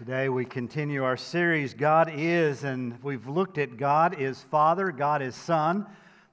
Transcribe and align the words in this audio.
Today 0.00 0.30
we 0.30 0.46
continue 0.46 1.04
our 1.04 1.18
series, 1.18 1.74
God 1.74 2.10
is, 2.10 2.64
and 2.64 2.96
we've 3.02 3.28
looked 3.28 3.58
at 3.58 3.76
God 3.76 4.18
is 4.18 4.40
Father, 4.50 4.92
God 4.92 5.20
is 5.20 5.36
Son, 5.36 5.86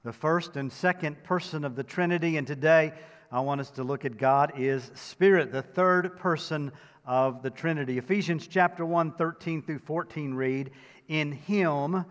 the 0.04 0.12
first 0.14 0.56
and 0.56 0.72
second 0.72 1.22
person 1.22 1.66
of 1.66 1.76
the 1.76 1.82
Trinity. 1.82 2.38
And 2.38 2.46
today 2.46 2.94
I 3.30 3.40
want 3.40 3.60
us 3.60 3.70
to 3.72 3.82
look 3.82 4.06
at 4.06 4.16
God 4.16 4.52
is 4.56 4.90
Spirit, 4.94 5.52
the 5.52 5.60
third 5.60 6.16
person 6.16 6.72
of 7.04 7.42
the 7.42 7.50
Trinity. 7.50 7.98
Ephesians 7.98 8.46
chapter 8.46 8.86
1, 8.86 9.12
13 9.12 9.60
through 9.60 9.80
14 9.80 10.32
read, 10.32 10.70
In 11.08 11.32
Him 11.32 12.06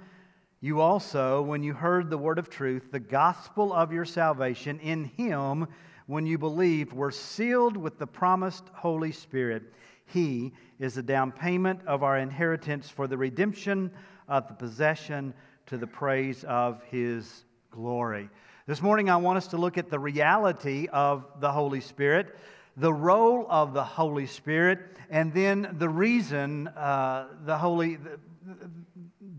you 0.61 0.79
also, 0.79 1.41
when 1.41 1.63
you 1.63 1.73
heard 1.73 2.11
the 2.11 2.19
word 2.19 2.37
of 2.37 2.51
truth, 2.51 2.91
the 2.91 2.99
gospel 2.99 3.73
of 3.73 3.91
your 3.91 4.05
salvation, 4.05 4.79
in 4.81 5.05
Him, 5.05 5.65
when 6.05 6.27
you 6.27 6.37
believed, 6.37 6.93
were 6.93 7.09
sealed 7.09 7.75
with 7.75 7.97
the 7.97 8.05
promised 8.05 8.65
Holy 8.75 9.11
Spirit 9.11 9.73
he 10.07 10.53
is 10.79 10.95
the 10.95 11.03
down 11.03 11.31
payment 11.31 11.81
of 11.85 12.01
our 12.01 12.17
inheritance 12.17 12.89
for 12.89 13.07
the 13.07 13.17
redemption 13.17 13.91
of 14.27 14.47
the 14.47 14.53
possession 14.53 15.33
to 15.67 15.77
the 15.77 15.87
praise 15.87 16.45
of 16.45 16.81
His 16.83 17.43
glory. 17.71 18.29
This 18.67 18.81
morning, 18.81 19.09
I 19.09 19.17
want 19.17 19.37
us 19.37 19.47
to 19.47 19.57
look 19.57 19.77
at 19.77 19.89
the 19.89 19.99
reality 19.99 20.87
of 20.91 21.25
the 21.39 21.51
Holy 21.51 21.81
Spirit, 21.81 22.37
the 22.77 22.93
role 22.93 23.45
of 23.49 23.73
the 23.73 23.83
Holy 23.83 24.27
Spirit, 24.27 24.79
and 25.09 25.33
then 25.33 25.75
the 25.77 25.89
reason 25.89 26.67
uh, 26.69 27.27
the 27.45 27.57
Holy. 27.57 27.95
The, 27.95 28.19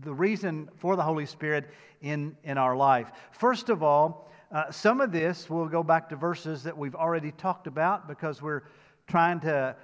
the 0.01 0.13
reason 0.13 0.69
for 0.77 0.95
the 0.95 1.03
Holy 1.03 1.25
Spirit 1.25 1.71
in, 2.01 2.35
in 2.43 2.57
our 2.57 2.75
life. 2.75 3.11
First 3.31 3.67
of 3.67 3.83
all, 3.83 4.31
uh, 4.51 4.71
some 4.71 5.01
of 5.01 5.11
this 5.11 5.49
we'll 5.49 5.67
go 5.67 5.83
back 5.83 6.07
to 6.09 6.15
verses 6.15 6.63
that 6.63 6.77
we've 6.77 6.95
already 6.95 7.31
talked 7.31 7.67
about 7.67 8.07
because 8.07 8.41
we're 8.41 8.63
trying 9.07 9.39
to 9.41 9.75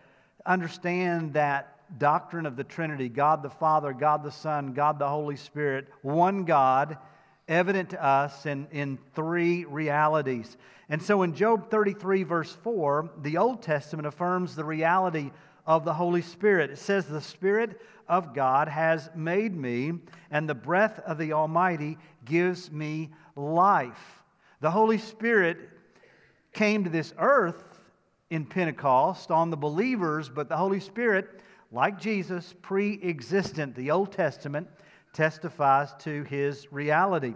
understand 0.45 1.33
that 1.33 1.75
doctrine 1.99 2.45
of 2.45 2.55
the 2.55 2.63
Trinity 2.63 3.09
God 3.09 3.43
the 3.43 3.49
Father, 3.49 3.93
God 3.93 4.23
the 4.23 4.31
Son, 4.31 4.73
God 4.73 4.99
the 4.99 5.07
Holy 5.07 5.35
Spirit, 5.35 5.87
one 6.01 6.45
God, 6.45 6.97
evident 7.47 7.91
to 7.91 8.03
us 8.03 8.45
in, 8.45 8.67
in 8.71 8.97
three 9.13 9.65
realities. 9.65 10.57
And 10.89 11.01
so 11.01 11.23
in 11.23 11.33
Job 11.33 11.69
33, 11.69 12.23
verse 12.23 12.51
4, 12.63 13.09
the 13.21 13.37
Old 13.37 13.61
Testament 13.61 14.07
affirms 14.07 14.55
the 14.55 14.63
reality 14.63 15.31
of 15.65 15.85
the 15.85 15.93
Holy 15.93 16.21
Spirit. 16.21 16.69
It 16.69 16.77
says, 16.77 17.05
The 17.05 17.21
Spirit 17.21 17.81
of 18.07 18.33
God 18.33 18.67
has 18.67 19.09
made 19.15 19.55
me, 19.55 19.93
and 20.29 20.47
the 20.47 20.55
breath 20.55 20.99
of 20.99 21.17
the 21.17 21.33
Almighty 21.33 21.97
gives 22.23 22.71
me 22.71 23.11
life. 23.35 24.23
The 24.61 24.71
Holy 24.71 24.99
Spirit 24.99 25.57
came 26.53 26.83
to 26.83 26.89
this 26.89 27.13
earth 27.17 27.63
in 28.29 28.45
Pentecost 28.45 29.31
on 29.31 29.49
the 29.49 29.57
believers, 29.57 30.29
but 30.29 30.49
the 30.49 30.57
Holy 30.57 30.79
Spirit, 30.79 31.41
like 31.71 31.99
Jesus, 31.99 32.53
pre 32.61 32.99
existent. 33.03 33.75
The 33.75 33.91
Old 33.91 34.11
Testament 34.11 34.67
testifies 35.13 35.93
to 35.99 36.23
his 36.23 36.71
reality. 36.71 37.35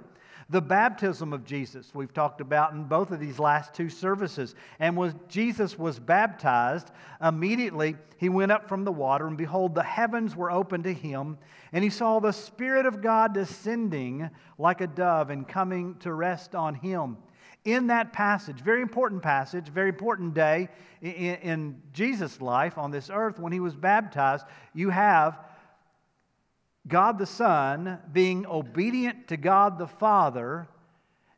The 0.52 0.62
baptism 0.62 1.32
of 1.32 1.46
Jesus, 1.46 1.94
we've 1.94 2.14
talked 2.14 2.42
about 2.42 2.74
in 2.74 2.86
both 2.86 3.12
of 3.12 3.20
these 3.20 3.38
last 3.38 3.72
two 3.76 3.88
services. 3.88 4.56
And 4.80 4.98
when 4.98 5.14
Jesus 5.28 5.78
was 5.78 6.00
baptized, 6.00 6.90
immediately 7.22 7.96
he 8.18 8.30
went 8.30 8.52
up 8.52 8.68
from 8.68 8.84
the 8.84 8.92
water, 8.92 9.28
and 9.28 9.38
behold, 9.38 9.76
the 9.76 9.84
heavens 9.84 10.36
were 10.36 10.50
opened 10.50 10.86
to 10.86 10.94
him, 10.94 11.38
and 11.72 11.84
he 11.84 11.92
saw 11.92 12.20
the 12.20 12.32
Spirit 12.32 12.88
of 12.88 13.00
God 13.00 13.36
descending 13.36 14.28
like 14.58 14.82
a 14.82 14.88
dove 14.88 15.30
and 15.30 15.48
coming 15.48 15.96
to 16.00 16.12
rest 16.14 16.56
on 16.56 16.74
him 16.74 17.18
in 17.66 17.88
that 17.88 18.14
passage, 18.14 18.62
very 18.62 18.82
important 18.82 19.22
passage, 19.22 19.68
very 19.68 19.90
important 19.90 20.34
day 20.34 20.70
in, 21.02 21.12
in 21.12 21.82
Jesus' 21.94 22.42
life 22.42 22.78
on 22.78 22.92
this 22.92 23.10
earth 23.10 23.40
when 23.40 23.52
he 23.52 23.60
was 23.60 23.76
baptized, 23.76 24.46
you 24.74 24.90
have 24.90 25.40
God 26.88 27.20
the 27.20 27.26
Son 27.26 28.00
being 28.12 28.46
obedient 28.46 29.28
to 29.28 29.38
God 29.38 29.78
the 29.78 29.88
Father, 29.88 30.68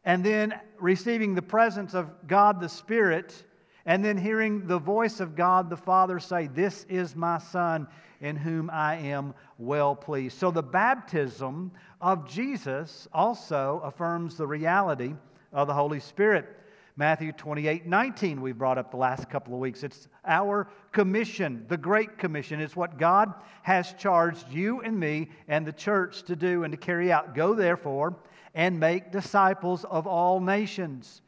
and 0.03 0.23
then 0.23 0.59
receiving 0.79 1.35
the 1.35 1.41
presence 1.41 1.93
of 1.93 2.09
God 2.27 2.59
the 2.59 2.69
Spirit, 2.69 3.43
and 3.85 4.05
then 4.05 4.17
hearing 4.17 4.67
the 4.67 4.79
voice 4.79 5.19
of 5.19 5.35
God 5.35 5.69
the 5.69 5.77
Father 5.77 6.19
say, 6.19 6.47
This 6.47 6.85
is 6.87 7.15
my 7.15 7.39
Son 7.39 7.87
in 8.21 8.35
whom 8.35 8.69
I 8.69 8.95
am 8.97 9.33
well 9.57 9.95
pleased. 9.95 10.37
So 10.37 10.51
the 10.51 10.63
baptism 10.63 11.71
of 11.99 12.29
Jesus 12.29 13.07
also 13.11 13.81
affirms 13.83 14.37
the 14.37 14.47
reality 14.47 15.15
of 15.51 15.67
the 15.67 15.73
Holy 15.73 15.99
Spirit. 15.99 16.57
Matthew 16.97 17.31
28 17.31 17.85
19, 17.85 18.41
we 18.41 18.51
brought 18.51 18.77
up 18.77 18.91
the 18.91 18.97
last 18.97 19.29
couple 19.29 19.53
of 19.53 19.59
weeks. 19.59 19.83
It's 19.83 20.07
our 20.25 20.67
commission, 20.91 21.65
the 21.67 21.77
Great 21.77 22.17
Commission. 22.17 22.59
It's 22.59 22.75
what 22.75 22.97
God 22.97 23.33
has 23.63 23.93
charged 23.93 24.51
you 24.51 24.81
and 24.81 24.99
me 24.99 25.29
and 25.47 25.65
the 25.65 25.71
church 25.71 26.23
to 26.23 26.35
do 26.35 26.63
and 26.63 26.71
to 26.71 26.77
carry 26.77 27.11
out. 27.11 27.33
Go 27.33 27.53
therefore 27.53 28.15
and 28.53 28.79
make 28.79 29.11
disciples 29.11 29.85
of 29.85 30.05
all 30.05 30.39
nations. 30.39 31.21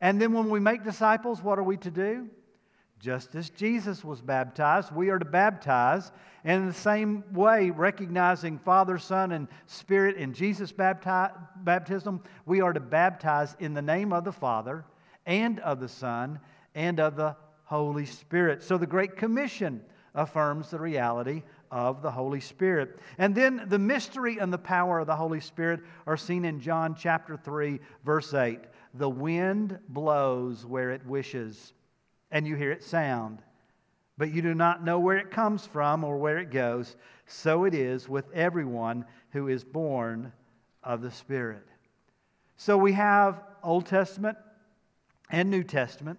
And 0.00 0.20
then 0.22 0.32
when 0.32 0.48
we 0.48 0.60
make 0.60 0.84
disciples, 0.84 1.42
what 1.42 1.58
are 1.58 1.64
we 1.64 1.76
to 1.78 1.90
do? 1.90 2.28
Just 3.00 3.34
as 3.36 3.50
Jesus 3.50 4.04
was 4.04 4.20
baptized, 4.20 4.92
we 4.92 5.08
are 5.10 5.18
to 5.18 5.24
baptize. 5.24 6.10
And 6.44 6.62
in 6.62 6.68
the 6.68 6.74
same 6.74 7.22
way, 7.32 7.70
recognizing 7.70 8.58
Father, 8.58 8.98
Son, 8.98 9.32
and 9.32 9.46
Spirit 9.66 10.16
in 10.16 10.32
Jesus' 10.32 10.72
baptism, 10.72 12.22
we 12.44 12.60
are 12.60 12.72
to 12.72 12.80
baptize 12.80 13.56
in 13.60 13.74
the 13.74 13.82
name 13.82 14.12
of 14.12 14.24
the 14.24 14.32
Father 14.32 14.84
and 15.26 15.60
of 15.60 15.78
the 15.78 15.88
Son 15.88 16.40
and 16.74 16.98
of 16.98 17.14
the 17.14 17.36
Holy 17.64 18.06
Spirit. 18.06 18.62
So 18.62 18.78
the 18.78 18.86
Great 18.86 19.16
Commission 19.16 19.82
affirms 20.14 20.70
the 20.70 20.80
reality 20.80 21.42
of 21.70 22.02
the 22.02 22.10
Holy 22.10 22.40
Spirit. 22.40 22.98
And 23.18 23.34
then 23.34 23.64
the 23.68 23.78
mystery 23.78 24.38
and 24.38 24.52
the 24.52 24.58
power 24.58 24.98
of 24.98 25.06
the 25.06 25.14
Holy 25.14 25.40
Spirit 25.40 25.80
are 26.06 26.16
seen 26.16 26.44
in 26.44 26.60
John 26.60 26.96
chapter 26.98 27.36
3, 27.36 27.78
verse 28.04 28.34
8. 28.34 28.58
The 28.94 29.10
wind 29.10 29.78
blows 29.90 30.64
where 30.66 30.90
it 30.90 31.06
wishes 31.06 31.74
and 32.30 32.46
you 32.46 32.56
hear 32.56 32.72
it 32.72 32.82
sound, 32.82 33.42
but 34.16 34.32
you 34.32 34.42
do 34.42 34.54
not 34.54 34.84
know 34.84 34.98
where 34.98 35.16
it 35.16 35.30
comes 35.30 35.66
from 35.66 36.04
or 36.04 36.16
where 36.16 36.38
it 36.38 36.50
goes. 36.50 36.96
So 37.26 37.64
it 37.64 37.74
is 37.74 38.08
with 38.08 38.30
everyone 38.32 39.04
who 39.30 39.48
is 39.48 39.64
born 39.64 40.32
of 40.82 41.02
the 41.02 41.10
Spirit. 41.10 41.66
So 42.56 42.76
we 42.76 42.92
have 42.92 43.42
Old 43.62 43.86
Testament 43.86 44.36
and 45.30 45.50
New 45.50 45.62
Testament, 45.62 46.18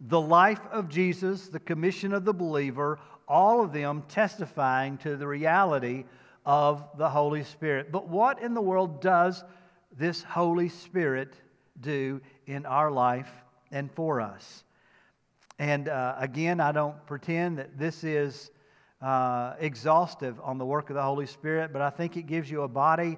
the 0.00 0.20
life 0.20 0.60
of 0.72 0.88
Jesus, 0.88 1.48
the 1.48 1.60
commission 1.60 2.12
of 2.12 2.24
the 2.24 2.34
believer, 2.34 2.98
all 3.28 3.62
of 3.62 3.72
them 3.72 4.02
testifying 4.08 4.98
to 4.98 5.16
the 5.16 5.26
reality 5.26 6.04
of 6.44 6.84
the 6.96 7.08
Holy 7.08 7.44
Spirit. 7.44 7.90
But 7.90 8.08
what 8.08 8.40
in 8.40 8.54
the 8.54 8.60
world 8.60 9.00
does 9.00 9.44
this 9.96 10.22
Holy 10.22 10.68
Spirit 10.68 11.34
do 11.80 12.20
in 12.46 12.66
our 12.66 12.90
life 12.90 13.30
and 13.70 13.90
for 13.92 14.20
us? 14.20 14.64
And 15.58 15.88
uh, 15.88 16.14
again, 16.18 16.60
I 16.60 16.72
don't 16.72 17.04
pretend 17.06 17.58
that 17.58 17.78
this 17.78 18.04
is 18.04 18.50
uh, 19.00 19.54
exhaustive 19.58 20.38
on 20.42 20.58
the 20.58 20.66
work 20.66 20.90
of 20.90 20.96
the 20.96 21.02
Holy 21.02 21.26
Spirit, 21.26 21.72
but 21.72 21.82
I 21.82 21.90
think 21.90 22.16
it 22.16 22.26
gives 22.26 22.50
you 22.50 22.62
a 22.62 22.68
body 22.68 23.16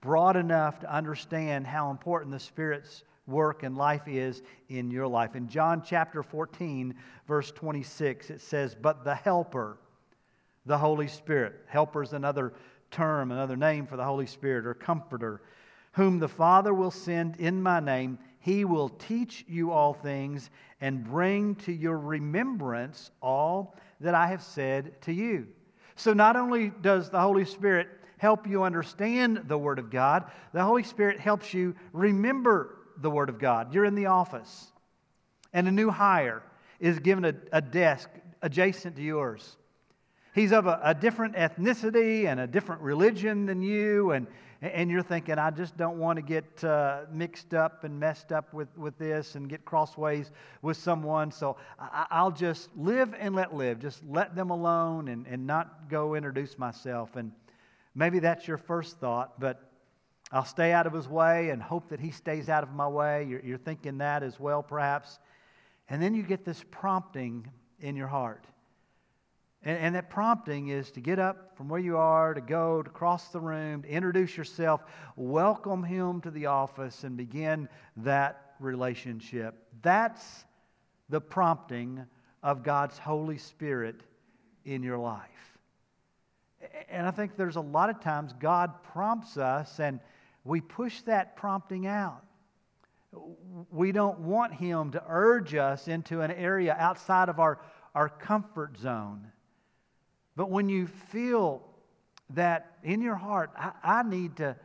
broad 0.00 0.36
enough 0.36 0.80
to 0.80 0.92
understand 0.92 1.66
how 1.66 1.90
important 1.90 2.32
the 2.32 2.40
Spirit's 2.40 3.02
work 3.26 3.62
and 3.64 3.76
life 3.76 4.06
is 4.06 4.42
in 4.68 4.90
your 4.90 5.08
life. 5.08 5.34
In 5.34 5.48
John 5.48 5.82
chapter 5.84 6.22
14, 6.22 6.94
verse 7.26 7.50
26, 7.50 8.30
it 8.30 8.40
says, 8.40 8.76
But 8.80 9.04
the 9.04 9.14
Helper, 9.14 9.78
the 10.64 10.78
Holy 10.78 11.08
Spirit, 11.08 11.54
helper 11.66 12.02
is 12.02 12.12
another 12.12 12.52
term, 12.90 13.32
another 13.32 13.56
name 13.56 13.86
for 13.86 13.96
the 13.96 14.04
Holy 14.04 14.26
Spirit, 14.26 14.66
or 14.66 14.74
comforter, 14.74 15.42
whom 15.92 16.18
the 16.18 16.28
Father 16.28 16.72
will 16.72 16.90
send 16.90 17.36
in 17.36 17.62
my 17.62 17.80
name, 17.80 18.18
he 18.46 18.64
will 18.64 18.90
teach 18.90 19.44
you 19.48 19.72
all 19.72 19.92
things 19.92 20.50
and 20.80 21.02
bring 21.02 21.56
to 21.56 21.72
your 21.72 21.98
remembrance 21.98 23.10
all 23.20 23.74
that 24.00 24.14
I 24.14 24.28
have 24.28 24.40
said 24.40 25.02
to 25.02 25.12
you. 25.12 25.48
So, 25.96 26.12
not 26.12 26.36
only 26.36 26.70
does 26.80 27.10
the 27.10 27.18
Holy 27.18 27.44
Spirit 27.44 27.88
help 28.18 28.46
you 28.46 28.62
understand 28.62 29.42
the 29.48 29.58
Word 29.58 29.80
of 29.80 29.90
God, 29.90 30.30
the 30.52 30.62
Holy 30.62 30.84
Spirit 30.84 31.18
helps 31.18 31.52
you 31.52 31.74
remember 31.92 32.76
the 32.98 33.10
Word 33.10 33.30
of 33.30 33.40
God. 33.40 33.74
You're 33.74 33.84
in 33.84 33.96
the 33.96 34.06
office, 34.06 34.70
and 35.52 35.66
a 35.66 35.72
new 35.72 35.90
hire 35.90 36.44
is 36.78 37.00
given 37.00 37.24
a, 37.24 37.34
a 37.50 37.60
desk 37.60 38.08
adjacent 38.42 38.94
to 38.94 39.02
yours. 39.02 39.56
He's 40.36 40.52
of 40.52 40.68
a, 40.68 40.78
a 40.84 40.94
different 40.94 41.34
ethnicity 41.34 42.26
and 42.26 42.38
a 42.38 42.46
different 42.46 42.82
religion 42.82 43.46
than 43.46 43.60
you, 43.60 44.12
and 44.12 44.28
and 44.74 44.90
you're 44.90 45.02
thinking, 45.02 45.38
I 45.38 45.50
just 45.50 45.76
don't 45.76 45.98
want 45.98 46.16
to 46.16 46.22
get 46.22 46.64
uh, 46.64 47.02
mixed 47.12 47.54
up 47.54 47.84
and 47.84 47.98
messed 47.98 48.32
up 48.32 48.52
with, 48.54 48.68
with 48.76 48.96
this 48.98 49.34
and 49.34 49.48
get 49.48 49.64
crossways 49.64 50.30
with 50.62 50.76
someone. 50.76 51.30
So 51.30 51.56
I, 51.78 52.22
will 52.22 52.30
just 52.30 52.70
live 52.76 53.14
and 53.18 53.34
let 53.34 53.54
live. 53.54 53.78
Just 53.78 54.02
let 54.08 54.34
them 54.34 54.50
alone 54.50 55.08
and, 55.08 55.26
and 55.26 55.46
not 55.46 55.88
go 55.88 56.14
introduce 56.14 56.58
myself. 56.58 57.16
And 57.16 57.32
maybe 57.94 58.18
that's 58.18 58.46
your 58.46 58.58
first 58.58 58.98
thought, 58.98 59.38
but 59.40 59.70
I'll 60.32 60.44
stay 60.44 60.72
out 60.72 60.86
of 60.86 60.92
his 60.92 61.08
way 61.08 61.50
and 61.50 61.62
hope 61.62 61.88
that 61.90 62.00
he 62.00 62.10
stays 62.10 62.48
out 62.48 62.62
of 62.62 62.72
my 62.72 62.88
way. 62.88 63.26
You're, 63.28 63.40
you're 63.40 63.58
thinking 63.58 63.98
that 63.98 64.22
as 64.22 64.40
well, 64.40 64.62
perhaps. 64.62 65.18
And 65.88 66.02
then 66.02 66.14
you 66.14 66.22
get 66.22 66.44
this 66.44 66.64
prompting 66.70 67.48
in 67.80 67.96
your 67.96 68.08
heart. 68.08 68.44
And, 69.62 69.78
and, 69.78 69.94
that 69.94 70.10
prompting 70.10 70.68
is 70.68 70.90
to 70.92 71.00
get 71.00 71.18
up 71.18 71.56
from 71.56 71.68
where 71.68 71.80
you 71.80 71.96
are, 71.96 72.34
to 72.34 72.40
go, 72.40 72.82
to 72.82 72.90
cross 72.90 73.28
the 73.28 73.40
room, 73.40 73.82
to 73.82 73.88
introduce 73.88 74.36
yourself, 74.36 74.84
welcome 75.16 75.82
him 75.82 76.20
to 76.20 76.30
the 76.30 76.46
office, 76.46 77.04
and 77.04 77.16
begin 77.16 77.68
that 77.96 78.54
relationship. 78.60 79.56
That's 79.82 80.44
the 81.08 81.20
prompting 81.20 82.04
of 82.42 82.62
God's 82.62 82.98
Holy 82.98 83.38
Spirit 83.38 84.02
in 84.64 84.82
your 84.82 84.98
life. 84.98 85.20
And 86.88 87.06
I 87.06 87.10
think 87.10 87.36
there's 87.36 87.56
a 87.56 87.60
lot 87.60 87.90
of 87.90 88.00
times 88.00 88.32
God 88.38 88.82
prompts 88.82 89.36
us 89.36 89.80
and 89.80 90.00
we 90.44 90.60
push 90.60 91.00
that 91.02 91.36
prompting 91.36 91.86
out. 91.86 92.22
We 93.70 93.92
don't 93.92 94.20
want 94.20 94.54
Him 94.54 94.92
to 94.92 95.02
urge 95.08 95.54
us 95.54 95.88
into 95.88 96.20
an 96.20 96.30
area 96.30 96.76
outside 96.78 97.28
of 97.28 97.40
our, 97.40 97.60
our 97.94 98.08
comfort 98.08 98.78
zone. 98.78 99.26
But 100.36 100.50
when 100.50 100.68
you 100.68 100.86
feel 100.86 101.62
that 102.30 102.76
in 102.82 103.00
your 103.00 103.14
heart, 103.14 103.50
I, 103.56 103.72
I, 103.82 104.02
need 104.02 104.36
to, 104.36 104.56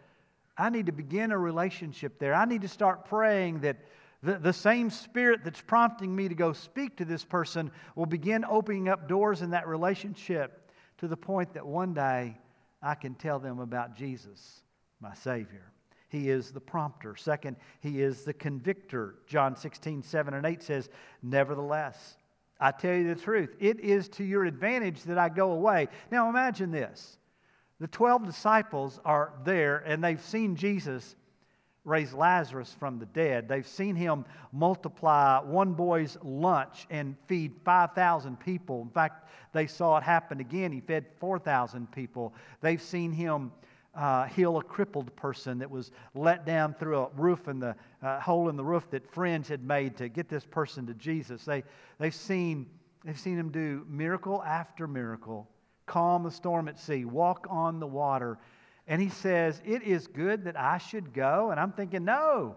I 0.58 0.70
need 0.70 0.88
to 0.88 0.92
begin 0.92 1.32
a 1.32 1.38
relationship 1.38 2.20
there. 2.20 2.34
I 2.34 2.46
need 2.46 2.62
to 2.62 2.68
start 2.68 3.06
praying 3.06 3.62
that 3.62 3.78
the, 4.22 4.38
the 4.38 4.54
same 4.54 4.90
spirit 4.90 5.42
that's 5.44 5.62
prompting 5.62 6.16
me 6.16 6.28
to 6.28 6.36
go 6.36 6.54
speak 6.54 6.98
to 6.98 7.06
this 7.06 7.24
person 7.24 7.72
will 7.96 8.06
begin 8.06 8.46
opening 8.46 8.90
up 8.90 9.08
doors 9.08 9.42
in 9.42 9.52
that 9.52 9.68
relationship 9.68 10.70
to 10.98 11.08
the 11.08 11.18
point 11.18 11.54
that 11.54 11.66
one 11.66 11.94
day 11.94 12.38
I 12.82 12.96
can 12.96 13.16
tell 13.16 13.40
them 13.40 13.60
about 13.60 13.96
Jesus, 13.96 14.62
my 15.00 15.14
Savior. 15.14 15.72
He 16.10 16.30
is 16.30 16.52
the 16.52 16.60
prompter. 16.60 17.16
Second, 17.16 17.56
he 17.80 18.02
is 18.02 18.24
the 18.24 18.34
convictor. 18.34 19.16
John 19.28 19.56
16, 19.56 20.04
7 20.04 20.34
and 20.34 20.46
8 20.46 20.62
says, 20.62 20.90
Nevertheless, 21.24 22.18
I 22.62 22.72
tell 22.72 22.94
you 22.94 23.14
the 23.14 23.20
truth, 23.20 23.56
it 23.60 23.80
is 23.80 24.08
to 24.10 24.24
your 24.24 24.46
advantage 24.46 25.04
that 25.04 25.18
I 25.18 25.30
go 25.30 25.52
away. 25.52 25.88
Now 26.12 26.30
imagine 26.30 26.70
this. 26.72 27.18
The 27.80 27.88
12 27.88 28.26
disciples 28.26 29.00
are 29.04 29.34
there 29.44 29.80
and 29.80 30.04
they've 30.04 30.22
seen 30.22 30.56
Jesus 30.56 31.16
raise 31.84 32.14
Lazarus 32.14 32.76
from 32.78 33.00
the 33.00 33.08
dead. 33.08 33.50
They've 33.50 33.68
seen 33.68 33.96
him 33.96 34.26
multiply 34.52 35.40
one 35.40 35.74
boy's 35.74 36.16
lunch 36.22 36.86
and 36.92 37.16
feed 37.26 37.54
5,000 37.66 38.40
people. 38.40 38.84
In 38.84 38.90
fact, 38.90 39.28
they 39.52 39.66
saw 39.66 39.98
it 39.98 40.04
happen 40.04 40.40
again. 40.40 40.72
He 40.72 40.80
fed 40.80 41.08
4,000 41.20 41.92
people. 41.92 42.36
They've 42.62 42.82
seen 42.82 43.12
him 43.12 43.52
uh, 43.96 44.26
heal 44.26 44.58
a 44.58 44.64
crippled 44.64 45.14
person 45.16 45.60
that 45.60 45.70
was 45.70 45.92
let 46.14 46.46
down 46.46 46.74
through 46.74 47.00
a 47.00 47.10
roof 47.16 47.48
in 47.48 47.60
the 47.60 47.76
uh, 48.02 48.20
hole 48.20 48.50
in 48.50 48.56
the 48.56 48.64
roof 48.64 48.90
that 48.90 49.06
friends 49.12 49.48
had 49.48 49.64
made 49.64 49.98
to 49.98 50.08
get 50.10 50.30
this 50.30 50.46
person 50.46 50.88
to 50.88 50.94
Jesus. 50.94 51.44
They, 51.44 51.64
they've, 52.00 52.16
seen, 52.16 52.68
they've 53.04 53.20
seen 53.20 53.38
him 53.38 53.50
do 53.50 53.86
miracle 53.90 54.42
after 54.44 54.88
miracle, 54.88 55.50
calm 55.86 56.24
the 56.24 56.32
storm 56.32 56.68
at 56.68 56.80
sea, 56.80 57.04
walk 57.06 57.48
on 57.50 57.80
the 57.80 57.88
water. 57.88 58.40
And 58.88 59.02
he 59.02 59.10
says, 59.10 59.62
It 59.66 59.84
is 59.84 60.08
good 60.08 60.46
that 60.46 60.58
I 60.58 60.78
should 60.78 61.14
go. 61.14 61.52
And 61.52 61.60
I'm 61.60 61.72
thinking, 61.74 62.06
No, 62.06 62.56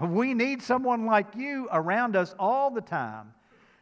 we 0.00 0.34
need 0.34 0.62
someone 0.62 1.06
like 1.06 1.34
you 1.34 1.68
around 1.72 2.14
us 2.14 2.34
all 2.38 2.70
the 2.70 2.82
time. 2.82 3.32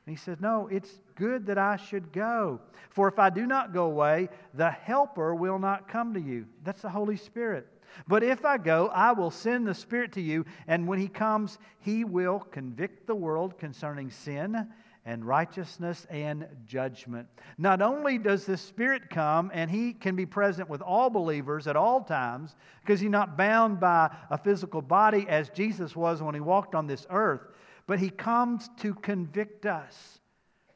And 0.06 0.16
he 0.16 0.22
says, 0.22 0.38
No, 0.40 0.68
it's 0.68 1.00
good 1.22 1.46
that 1.46 1.56
I 1.56 1.76
should 1.76 2.12
go. 2.12 2.58
For 2.90 3.06
if 3.06 3.20
I 3.20 3.30
do 3.30 3.46
not 3.46 3.72
go 3.72 3.84
away, 3.84 4.28
the 4.54 4.68
Helper 4.68 5.36
will 5.36 5.60
not 5.60 5.86
come 5.86 6.12
to 6.14 6.20
you. 6.20 6.46
That's 6.64 6.82
the 6.82 6.88
Holy 6.88 7.16
Spirit. 7.16 7.68
But 8.08 8.24
if 8.24 8.44
I 8.44 8.58
go, 8.58 8.88
I 8.88 9.12
will 9.12 9.30
send 9.30 9.68
the 9.68 9.74
Spirit 9.74 10.10
to 10.14 10.20
you, 10.20 10.44
and 10.66 10.88
when 10.88 10.98
he 10.98 11.06
comes, 11.06 11.58
he 11.78 12.02
will 12.02 12.40
convict 12.40 13.06
the 13.06 13.14
world 13.14 13.56
concerning 13.56 14.10
sin 14.10 14.66
and 15.04 15.24
righteousness 15.24 16.08
and 16.10 16.44
judgment. 16.66 17.28
Not 17.56 17.82
only 17.82 18.18
does 18.18 18.44
the 18.44 18.56
Spirit 18.56 19.08
come 19.08 19.52
and 19.54 19.70
He 19.70 19.92
can 19.92 20.14
be 20.14 20.26
present 20.26 20.68
with 20.68 20.80
all 20.80 21.10
believers 21.10 21.66
at 21.66 21.76
all 21.76 22.02
times, 22.02 22.54
because 22.80 23.00
He's 23.00 23.10
not 23.10 23.36
bound 23.36 23.80
by 23.80 24.10
a 24.30 24.38
physical 24.38 24.80
body 24.80 25.26
as 25.28 25.50
Jesus 25.50 25.96
was 25.96 26.22
when 26.22 26.34
He 26.34 26.40
walked 26.40 26.74
on 26.76 26.86
this 26.86 27.06
earth, 27.10 27.42
but 27.86 27.98
He 27.98 28.10
comes 28.10 28.70
to 28.78 28.94
convict 28.94 29.66
us. 29.66 30.20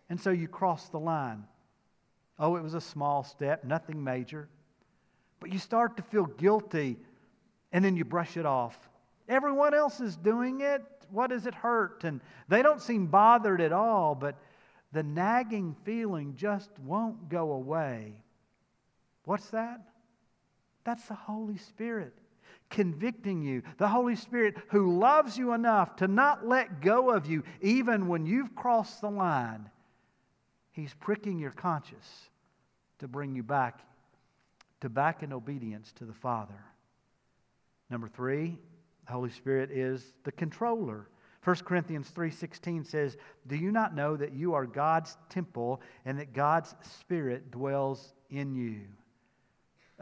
And 0.09 0.21
so 0.21 0.31
you 0.31 0.49
cross 0.49 0.89
the 0.89 0.99
line. 0.99 1.45
Oh, 2.39 2.57
it 2.57 2.63
was 2.63 2.75
a 2.75 2.81
small 2.81 3.25
step, 3.25 3.65
nothing 3.65 4.03
major. 4.03 4.49
But 5.41 5.53
you 5.53 5.59
start 5.59 5.97
to 5.97 6.03
feel 6.03 6.27
guilty 6.27 6.97
and 7.73 7.85
then 7.85 7.97
you 7.97 8.05
brush 8.05 8.37
it 8.37 8.47
off. 8.47 8.79
Everyone 9.29 9.75
else 9.75 10.01
is 10.01 10.17
doing 10.17 10.61
it. 10.61 10.83
What 11.11 11.31
does 11.31 11.47
it 11.47 11.55
hurt? 11.55 12.05
And 12.05 12.21
they 12.49 12.63
don't 12.63 12.81
seem 12.81 13.07
bothered 13.07 13.61
at 13.61 13.73
all, 13.73 14.15
but 14.15 14.37
the 14.93 15.03
nagging 15.03 15.77
feeling 15.85 16.35
just 16.37 16.71
won't 16.85 17.29
go 17.29 17.53
away. 17.53 18.15
What's 19.25 19.51
that? 19.51 19.81
That's 20.85 21.07
the 21.07 21.15
Holy 21.15 21.57
Spirit 21.57 22.15
convicting 22.71 23.43
you. 23.43 23.63
The 23.79 23.89
Holy 23.89 24.17
Spirit 24.17 24.57
who 24.69 24.99
loves 24.99 25.37
you 25.37 25.53
enough 25.53 25.97
to 25.97 26.09
not 26.09 26.47
let 26.47 26.81
go 26.81 27.11
of 27.11 27.27
you 27.27 27.43
even 27.61 28.09
when 28.09 28.27
you've 28.27 28.55
crossed 28.55 29.01
the 29.01 29.11
line. 29.11 29.71
He's 30.77 30.93
pricking 30.93 31.39
your 31.39 31.53
conscience 31.53 32.29
to 32.99 33.09
bring 33.09 33.35
you 33.35 33.43
back 33.43 33.81
to 34.83 34.91
back 34.91 35.23
in 35.23 35.33
obedience 35.33 35.91
to 35.93 36.05
the 36.05 36.13
Father. 36.13 36.63
Number 37.89 38.09
3, 38.09 38.59
the 39.07 39.13
Holy 39.13 39.31
Spirit 39.31 39.71
is 39.71 40.13
the 40.25 40.33
controller. 40.33 41.09
1 41.43 41.65
Corinthians 41.65 42.11
3:16 42.11 42.85
says, 42.85 43.17
"Do 43.47 43.57
you 43.57 43.73
not 43.73 43.95
know 43.95 44.19
that 44.19 44.33
you 44.33 44.53
are 44.53 44.67
God's 44.67 45.17
temple 45.31 45.81
and 46.05 46.19
that 46.19 46.35
God's 46.35 46.77
spirit 46.83 47.51
dwells 47.51 48.13
in 48.29 48.55
you?" 48.55 48.87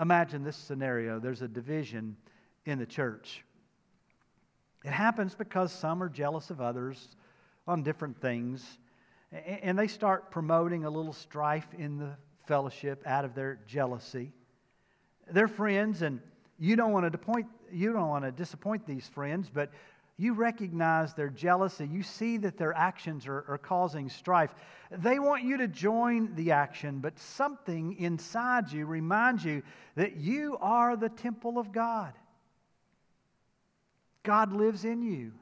Imagine 0.00 0.42
this 0.42 0.56
scenario. 0.56 1.20
There's 1.20 1.42
a 1.42 1.46
division 1.48 2.16
in 2.64 2.80
the 2.80 2.86
church. 2.86 3.44
It 4.82 4.90
happens 4.90 5.36
because 5.36 5.70
some 5.70 6.02
are 6.02 6.08
jealous 6.08 6.50
of 6.50 6.60
others 6.60 7.14
on 7.68 7.84
different 7.84 8.20
things, 8.20 8.80
and 9.34 9.78
they 9.78 9.88
start 9.88 10.30
promoting 10.30 10.84
a 10.84 10.90
little 10.90 11.12
strife 11.12 11.66
in 11.76 11.98
the 11.98 12.16
fellowship 12.46 13.02
out 13.06 13.24
of 13.24 13.34
their 13.34 13.58
jealousy. 13.66 14.32
They're 15.30 15.48
friends, 15.48 16.02
and 16.02 16.20
you 16.58 16.76
don't 16.76 16.92
want 16.92 17.04
to 17.04 17.10
disappoint, 17.10 17.46
you 17.72 17.92
don't 17.92 18.08
want 18.08 18.24
to 18.24 18.32
disappoint 18.32 18.86
these 18.86 19.08
friends, 19.08 19.50
but 19.52 19.70
you 20.16 20.34
recognize 20.34 21.14
their 21.14 21.28
jealousy. 21.28 21.88
You 21.90 22.04
see 22.04 22.36
that 22.38 22.56
their 22.56 22.72
actions 22.74 23.26
are, 23.26 23.44
are 23.48 23.58
causing 23.58 24.08
strife. 24.08 24.54
They 24.90 25.18
want 25.18 25.42
you 25.42 25.56
to 25.56 25.66
join 25.66 26.34
the 26.36 26.52
action, 26.52 27.00
but 27.00 27.18
something 27.18 27.96
inside 27.98 28.70
you 28.70 28.86
reminds 28.86 29.44
you 29.44 29.62
that 29.96 30.16
you 30.16 30.56
are 30.60 30.96
the 30.96 31.08
temple 31.08 31.58
of 31.58 31.72
God. 31.72 32.12
God 34.22 34.52
lives 34.52 34.84
in 34.84 35.02
you. 35.02 35.32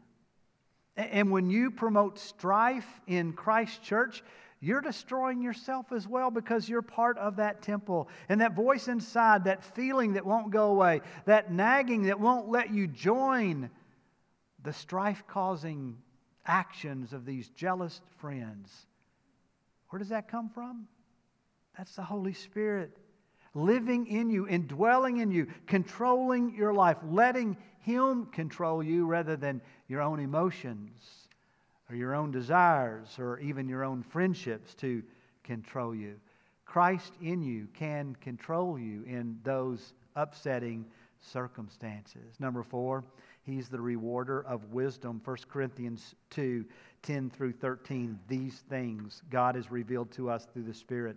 And 0.96 1.30
when 1.30 1.48
you 1.48 1.70
promote 1.70 2.18
strife 2.18 2.86
in 3.06 3.32
Christ 3.32 3.82
Church, 3.82 4.22
you're 4.60 4.80
destroying 4.80 5.42
yourself 5.42 5.90
as 5.90 6.06
well 6.06 6.30
because 6.30 6.68
you're 6.68 6.82
part 6.82 7.18
of 7.18 7.36
that 7.36 7.62
temple. 7.62 8.08
And 8.28 8.40
that 8.40 8.54
voice 8.54 8.88
inside, 8.88 9.44
that 9.44 9.64
feeling 9.64 10.12
that 10.12 10.24
won't 10.24 10.50
go 10.50 10.70
away, 10.70 11.00
that 11.24 11.52
nagging 11.52 12.02
that 12.04 12.20
won't 12.20 12.48
let 12.48 12.72
you 12.72 12.86
join 12.86 13.70
the 14.62 14.72
strife 14.72 15.24
causing 15.26 15.96
actions 16.46 17.12
of 17.12 17.24
these 17.24 17.48
jealous 17.50 18.00
friends. 18.18 18.86
Where 19.88 19.98
does 19.98 20.10
that 20.10 20.28
come 20.28 20.48
from? 20.48 20.86
That's 21.76 21.96
the 21.96 22.02
Holy 22.02 22.34
Spirit 22.34 22.96
living 23.54 24.06
in 24.06 24.30
you, 24.30 24.46
indwelling 24.46 25.18
in 25.18 25.30
you, 25.30 25.46
controlling 25.66 26.54
your 26.54 26.72
life, 26.72 26.96
letting 27.10 27.56
Him 27.82 28.26
control 28.26 28.82
you 28.82 29.06
rather 29.06 29.36
than 29.36 29.60
your 29.88 30.00
own 30.00 30.20
emotions 30.20 31.28
or 31.90 31.96
your 31.96 32.14
own 32.14 32.30
desires 32.30 33.18
or 33.18 33.38
even 33.40 33.68
your 33.68 33.84
own 33.84 34.02
friendships 34.02 34.74
to 34.76 35.02
control 35.44 35.94
you. 35.94 36.18
Christ 36.64 37.12
in 37.20 37.42
you 37.42 37.68
can 37.74 38.16
control 38.20 38.78
you 38.78 39.02
in 39.04 39.38
those 39.42 39.92
upsetting 40.16 40.86
circumstances. 41.20 42.38
Number 42.38 42.62
four, 42.62 43.04
he's 43.42 43.68
the 43.68 43.80
rewarder 43.80 44.42
of 44.44 44.72
wisdom. 44.72 45.20
1 45.24 45.36
Corinthians 45.50 46.14
2 46.30 46.64
10 47.02 47.30
through 47.30 47.52
13. 47.52 48.18
These 48.28 48.62
things 48.70 49.22
God 49.28 49.56
has 49.56 49.70
revealed 49.72 50.12
to 50.12 50.30
us 50.30 50.46
through 50.52 50.62
the 50.62 50.74
Spirit. 50.74 51.16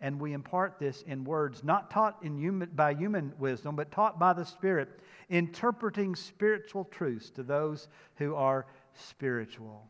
And 0.00 0.20
we 0.20 0.32
impart 0.32 0.78
this 0.78 1.02
in 1.02 1.24
words 1.24 1.64
not 1.64 1.90
taught 1.90 2.18
in 2.22 2.38
human, 2.38 2.70
by 2.74 2.94
human 2.94 3.32
wisdom, 3.38 3.74
but 3.74 3.90
taught 3.90 4.18
by 4.18 4.32
the 4.32 4.44
Spirit, 4.44 5.00
interpreting 5.28 6.14
spiritual 6.14 6.84
truths 6.84 7.30
to 7.30 7.42
those 7.42 7.88
who 8.16 8.34
are 8.34 8.66
spiritual. 8.94 9.88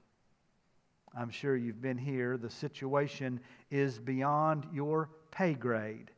I'm 1.16 1.30
sure 1.30 1.56
you've 1.56 1.82
been 1.82 1.98
here. 1.98 2.36
The 2.36 2.50
situation 2.50 3.40
is 3.70 3.98
beyond 3.98 4.66
your 4.72 5.10
pay 5.30 5.54
grade. 5.54 6.10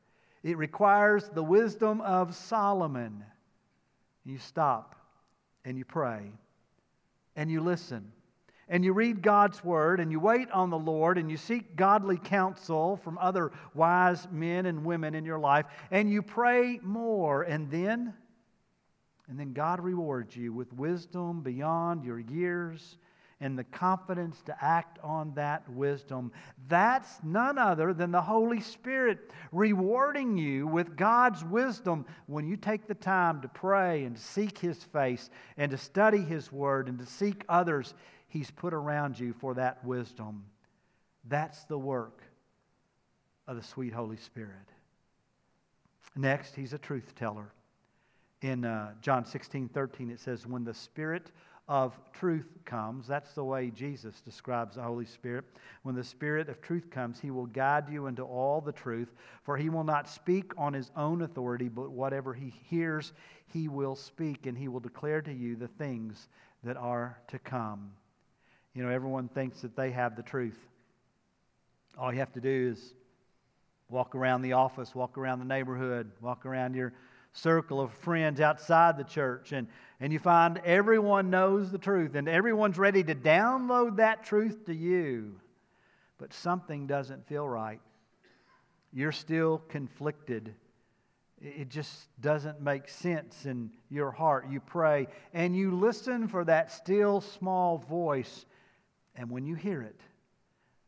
It 0.42 0.56
requires 0.56 1.28
the 1.28 1.42
wisdom 1.42 2.00
of 2.00 2.35
Solomon. 2.35 3.25
You 4.25 4.38
stop 4.38 4.97
and 5.64 5.76
you 5.76 5.85
pray 5.85 6.30
and 7.37 7.50
you 7.50 7.61
listen 7.61 8.12
and 8.70 8.84
you 8.84 8.94
read 8.94 9.20
God's 9.20 9.62
word 9.62 10.00
and 10.00 10.10
you 10.10 10.20
wait 10.20 10.50
on 10.52 10.70
the 10.70 10.78
Lord 10.78 11.18
and 11.18 11.30
you 11.30 11.36
seek 11.36 11.76
godly 11.76 12.16
counsel 12.16 12.96
from 12.96 13.18
other 13.18 13.52
wise 13.74 14.26
men 14.30 14.64
and 14.64 14.84
women 14.84 15.14
in 15.14 15.26
your 15.26 15.38
life 15.38 15.66
and 15.90 16.10
you 16.10 16.22
pray 16.22 16.80
more 16.82 17.42
and 17.42 17.70
then 17.70 18.14
and 19.28 19.38
then 19.38 19.52
God 19.52 19.80
rewards 19.80 20.34
you 20.34 20.52
with 20.52 20.72
wisdom 20.72 21.42
beyond 21.42 22.04
your 22.04 22.18
years 22.18 22.96
and 23.40 23.58
the 23.58 23.64
confidence 23.64 24.42
to 24.42 24.56
act 24.60 24.98
on 25.02 25.32
that 25.34 25.66
wisdom. 25.70 26.30
That's 26.68 27.08
none 27.22 27.56
other 27.56 27.94
than 27.94 28.10
the 28.10 28.20
Holy 28.20 28.60
Spirit 28.60 29.30
rewarding 29.50 30.36
you 30.36 30.66
with 30.66 30.96
God's 30.96 31.44
wisdom 31.44 32.04
when 32.26 32.46
you 32.46 32.56
take 32.56 32.86
the 32.86 32.94
time 32.94 33.40
to 33.40 33.48
pray 33.48 34.04
and 34.04 34.16
to 34.16 34.22
seek 34.22 34.58
His 34.58 34.82
face 34.82 35.30
and 35.56 35.70
to 35.70 35.78
study 35.78 36.20
His 36.20 36.52
Word 36.52 36.88
and 36.88 36.98
to 36.98 37.06
seek 37.06 37.44
others 37.48 37.94
He's 38.30 38.50
put 38.50 38.72
around 38.72 39.18
you 39.18 39.34
for 39.34 39.54
that 39.54 39.84
wisdom. 39.84 40.44
That's 41.28 41.64
the 41.64 41.76
work 41.76 42.22
of 43.46 43.56
the 43.56 43.62
sweet 43.62 43.92
Holy 43.92 44.16
Spirit. 44.16 44.54
Next, 46.16 46.54
He's 46.54 46.72
a 46.72 46.78
truth 46.78 47.14
teller. 47.16 47.52
In 48.42 48.64
uh, 48.64 48.92
John 49.02 49.25
16 49.25 49.68
13, 49.68 50.10
it 50.10 50.20
says, 50.20 50.46
When 50.46 50.62
the 50.64 50.72
Spirit 50.72 51.32
of 51.68 51.99
truth 52.12 52.46
comes, 52.64 53.08
that's 53.08 53.32
the 53.32 53.44
way 53.44 53.70
Jesus 53.70 54.20
describes 54.20 54.76
the 54.76 54.82
Holy 54.82 55.06
Spirit. 55.06 55.44
When 55.82 55.96
the 55.96 56.04
Spirit 56.04 56.49
of 56.49 56.62
truth 56.62 56.88
comes, 56.88 57.18
He 57.18 57.32
will 57.32 57.46
guide 57.46 57.88
you 57.90 58.06
into 58.06 58.22
all 58.22 58.60
the 58.60 58.72
truth, 58.72 59.12
for 59.42 59.56
He 59.56 59.68
will 59.68 59.84
not 59.84 60.08
speak 60.08 60.52
on 60.56 60.72
His 60.72 60.92
own 60.96 61.22
authority, 61.22 61.68
but 61.68 61.90
whatever 61.90 62.32
He 62.32 62.54
hears, 62.68 63.12
He 63.46 63.66
will 63.66 63.96
speak, 63.96 64.46
and 64.46 64.56
He 64.56 64.68
will 64.68 64.80
declare 64.80 65.20
to 65.22 65.32
you 65.32 65.56
the 65.56 65.68
things 65.68 66.28
that 66.62 66.76
are 66.76 67.18
to 67.26 67.38
come. 67.40 67.90
You 68.74 68.84
know, 68.84 68.90
everyone 68.90 69.28
thinks 69.28 69.62
that 69.62 69.74
they 69.76 69.90
have 69.90 70.16
the 70.16 70.22
truth. 70.22 70.58
All 71.98 72.12
you 72.12 72.20
have 72.20 72.32
to 72.32 72.40
do 72.40 72.70
is 72.72 72.94
walk 73.88 74.14
around 74.14 74.42
the 74.42 74.52
office, 74.52 74.94
walk 74.94 75.18
around 75.18 75.40
the 75.40 75.44
neighborhood, 75.44 76.10
walk 76.20 76.46
around 76.46 76.74
your 76.74 76.92
circle 77.32 77.80
of 77.80 77.92
friends 77.92 78.40
outside 78.40 78.96
the 78.96 79.04
church, 79.04 79.52
and, 79.52 79.66
and 79.98 80.12
you 80.12 80.18
find 80.18 80.58
everyone 80.64 81.30
knows 81.30 81.70
the 81.70 81.78
truth 81.78 82.14
and 82.14 82.28
everyone's 82.28 82.78
ready 82.78 83.02
to 83.02 83.14
download 83.14 83.96
that 83.96 84.24
truth 84.24 84.66
to 84.66 84.74
you. 84.74 85.34
But 86.18 86.32
something 86.32 86.86
doesn't 86.86 87.26
feel 87.26 87.48
right. 87.48 87.80
You're 88.92 89.12
still 89.12 89.62
conflicted. 89.68 90.54
It 91.40 91.70
just 91.70 92.08
doesn't 92.20 92.60
make 92.60 92.88
sense 92.88 93.46
in 93.46 93.70
your 93.88 94.10
heart. 94.10 94.46
You 94.50 94.60
pray 94.60 95.06
and 95.32 95.56
you 95.56 95.70
listen 95.70 96.28
for 96.28 96.44
that 96.44 96.70
still 96.70 97.20
small 97.20 97.78
voice 97.78 98.44
and 99.17 99.31
when 99.31 99.45
you 99.45 99.55
hear 99.55 99.83
it, 99.83 100.00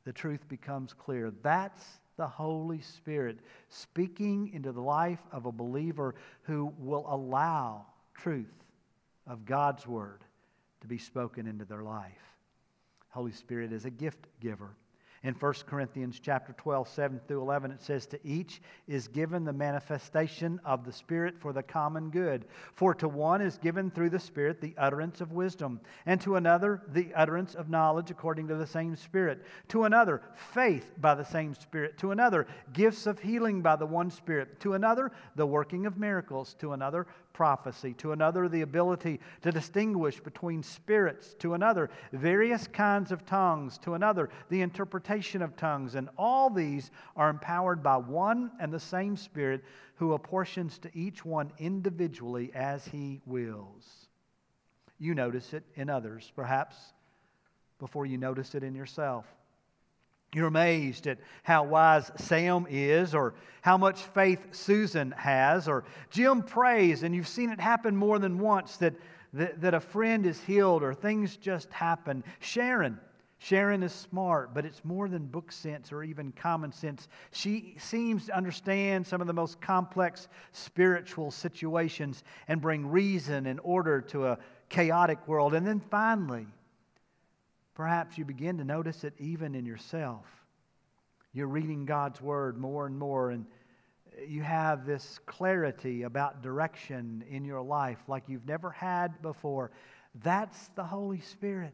the 0.05 0.13
truth 0.13 0.49
becomes 0.49 0.93
clear. 0.93 1.33
That's 1.43 1.85
the 2.17 2.27
Holy 2.27 2.81
Spirit 2.81 3.39
speaking 3.69 4.51
into 4.53 4.73
the 4.73 4.81
life 4.81 5.23
of 5.33 5.47
a 5.47 5.53
believer 5.53 6.15
who 6.43 6.73
will 6.79 7.07
allow 7.09 7.87
truth 8.15 8.53
of 9.27 9.45
God's 9.45 9.87
Word 9.87 10.21
to 10.81 10.87
be 10.87 10.99
spoken 10.99 11.47
into 11.47 11.65
their 11.65 11.83
life. 11.83 12.13
Holy 13.09 13.33
Spirit 13.33 13.73
is 13.73 13.85
a 13.85 13.91
gift 13.91 14.27
giver. 14.41 14.71
In 15.25 15.35
1 15.35 15.53
Corinthians 15.69 16.19
chapter 16.21 16.53
12, 16.55 16.89
7 16.89 17.21
through 17.29 17.43
11, 17.43 17.71
it 17.71 17.81
says, 17.81 18.07
To 18.07 18.19
each 18.25 18.61
is 18.89 19.07
given 19.07 19.45
the 19.45 19.53
manifestation 19.53 20.61
of 20.65 20.85
the 20.85 20.93
Spirit 20.93 21.39
for 21.39 21.53
the 21.53 21.63
common 21.63 22.11
good. 22.11 22.45
For 22.75 22.93
to 22.97 23.07
one 23.07 23.41
is 23.41 23.57
given 23.57 23.93
through 23.93 24.11
the 24.11 24.19
Spirit 24.19 24.61
the 24.61 24.75
utterance 24.77 25.21
of 25.21 25.31
wisdom, 25.31 25.81
and 26.07 26.21
to 26.23 26.35
another 26.35 26.83
the 26.89 27.15
utterance 27.15 27.55
of 27.55 27.71
knowledge 27.71 28.11
according 28.11 28.49
to 28.49 28.57
the 28.57 28.67
same 28.67 28.97
Spirit, 28.97 29.45
to 29.69 29.85
another 29.85 30.23
faith 30.35 30.91
by 31.01 31.15
the 31.15 31.25
same 31.25 31.55
Spirit, 31.55 31.99
to 31.99 32.11
another 32.11 32.49
gifts 32.73 33.07
of 33.07 33.21
healing 33.21 33.63
by 33.63 33.77
the 33.77 33.87
one 33.87 34.11
Spirit, 34.11 34.59
to 34.59 34.75
another 34.75 35.13
the 35.37 35.47
working 35.47 35.87
of 35.87 35.97
miracles, 35.97 36.55
to 36.59 36.73
another 36.73 37.07
prophecy, 37.33 37.95
to 37.95 38.11
another, 38.11 38.49
the 38.49 38.63
ability 38.63 39.21
to 39.41 39.53
distinguish 39.53 40.19
between 40.21 40.65
spirits, 40.65 41.35
to 41.39 41.55
another, 41.55 41.91
various 42.13 42.67
kinds 42.67 43.13
of 43.13 43.25
tongues, 43.25 43.79
to 43.79 43.95
another, 43.95 44.29
the 44.51 44.61
interpretation 44.61 45.12
of 45.43 45.57
tongues. 45.57 45.95
And 45.95 46.09
all 46.17 46.51
these 46.51 46.91
are 47.17 47.31
empowered 47.31 47.83
by 47.83 47.97
one 47.97 48.51
and 48.61 48.73
the 48.73 48.81
same 48.81 49.17
Spirit 49.17 49.63
who 49.97 50.15
apportions 50.15 50.79
to 50.79 50.91
each 50.95 51.25
one 51.25 51.53
individually 51.59 52.51
as 52.55 52.87
he 52.87 53.21
wills. 53.27 54.09
You 54.99 55.15
notice 55.15 55.53
it 55.53 55.65
in 55.75 55.91
others, 55.91 56.33
perhaps 56.35 56.77
before 57.79 58.07
you 58.07 58.17
notice 58.17 58.55
it 58.55 58.63
in 58.63 58.75
yourself. 58.75 59.27
You're 60.35 60.47
amazed 60.47 61.07
at 61.09 61.19
how 61.43 61.65
wise 61.65 62.11
Sam 62.17 62.67
is, 62.71 63.15
or 63.15 63.35
how 63.61 63.77
much 63.77 64.03
faith 64.03 64.47
Susan 64.53 65.11
has, 65.13 65.69
or 65.69 65.85
Jim 66.11 66.43
prays, 66.43 67.03
and 67.03 67.15
you've 67.15 67.29
seen 67.29 67.51
it 67.51 67.61
happen 67.61 67.95
more 67.97 68.19
than 68.19 68.39
once 68.39 68.77
that, 68.79 68.95
that, 69.35 69.61
that, 69.61 69.75
a 69.75 69.81
friend 69.81 70.25
is 70.25 70.41
healed, 70.41 70.83
or 70.83 70.95
things 70.95 71.37
just 71.37 71.71
happen. 71.71 72.25
Sharon, 72.39 72.99
Sharon 73.43 73.83
is 73.83 73.93
smart, 73.93 74.55
but 74.55 74.65
it's 74.65 74.85
more 74.85 75.09
than 75.09 75.27
book 75.27 75.51
sense 75.51 75.93
or 75.93 76.03
even 76.05 76.33
common 76.33 76.73
sense. 76.73 77.09
She 77.33 77.75
seems 77.79 78.27
to 78.27 78.37
understand 78.37 79.07
some 79.07 79.21
of 79.21 79.27
the 79.27 79.33
most 79.33 79.61
complex 79.61 80.29
spiritual 80.53 81.31
situations 81.31 82.23
and 82.47 82.61
bring 82.61 82.87
reason 82.87 83.47
and 83.47 83.59
order 83.63 84.01
to 84.03 84.27
a 84.27 84.39
chaotic 84.69 85.27
world. 85.27 85.55
And 85.55 85.67
then 85.67 85.81
finally, 85.81 86.47
Perhaps 87.75 88.19
you 88.19 88.25
begin 88.25 88.59
to 88.59 88.65
notice 88.65 89.05
it 89.05 89.15
even 89.19 89.55
in 89.55 89.65
yourself. 89.65 90.27
You're 91.33 91.49
reading 91.49 91.87
God's 91.87 92.21
Word 92.21 92.59
more 92.59 92.87
and 92.87 92.99
more, 92.99 93.31
and 93.31 93.47
you 94.29 94.43
have 94.43 94.85
this 94.85 95.19
clarity 95.25 96.03
about 96.03 96.43
direction 96.43 97.25
in 97.31 97.47
your 97.47 97.63
life 97.63 97.99
like 98.09 98.29
you've 98.29 98.47
never 98.47 98.71
had 98.71 99.23
before. 99.23 99.71
That's 100.23 100.69
the 100.75 100.85
Holy 100.85 101.21
Spirit 101.21 101.73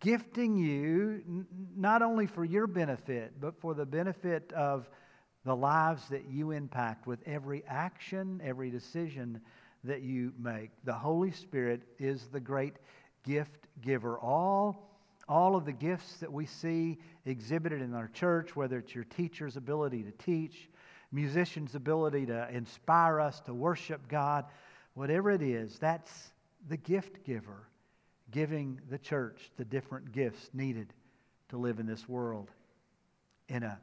gifting 0.00 0.56
you 0.56 1.44
not 1.76 2.02
only 2.02 2.26
for 2.26 2.44
your 2.44 2.66
benefit, 2.66 3.32
but 3.40 3.58
for 3.60 3.74
the 3.74 3.86
benefit 3.86 4.52
of 4.52 4.88
the 5.44 5.54
lives 5.54 6.08
that 6.08 6.28
you 6.28 6.50
impact 6.50 7.06
with 7.06 7.20
every 7.26 7.64
action, 7.66 8.40
every 8.44 8.70
decision 8.70 9.40
that 9.84 10.02
you 10.02 10.32
make. 10.38 10.70
The 10.84 10.92
Holy 10.92 11.30
Spirit 11.30 11.82
is 11.98 12.28
the 12.32 12.40
great 12.40 12.74
gift 13.24 13.66
giver. 13.80 14.18
All, 14.18 14.90
all 15.28 15.56
of 15.56 15.64
the 15.64 15.72
gifts 15.72 16.16
that 16.18 16.32
we 16.32 16.46
see 16.46 16.98
exhibited 17.24 17.80
in 17.80 17.94
our 17.94 18.08
church, 18.08 18.56
whether 18.56 18.78
it's 18.78 18.94
your 18.94 19.04
teacher's 19.04 19.56
ability 19.56 20.02
to 20.02 20.10
teach, 20.12 20.68
musician's 21.12 21.74
ability 21.74 22.26
to 22.26 22.48
inspire 22.50 23.20
us 23.20 23.40
to 23.40 23.54
worship 23.54 24.06
God, 24.08 24.44
whatever 24.94 25.30
it 25.30 25.42
is, 25.42 25.78
that's 25.78 26.32
the 26.68 26.76
gift 26.76 27.24
giver 27.24 27.67
giving 28.30 28.80
the 28.90 28.98
church 28.98 29.50
the 29.56 29.64
different 29.64 30.12
gifts 30.12 30.50
needed 30.52 30.92
to 31.48 31.56
live 31.56 31.78
in 31.78 31.86
this 31.86 32.08
world 32.08 32.50
in 33.48 33.62
a, 33.62 33.78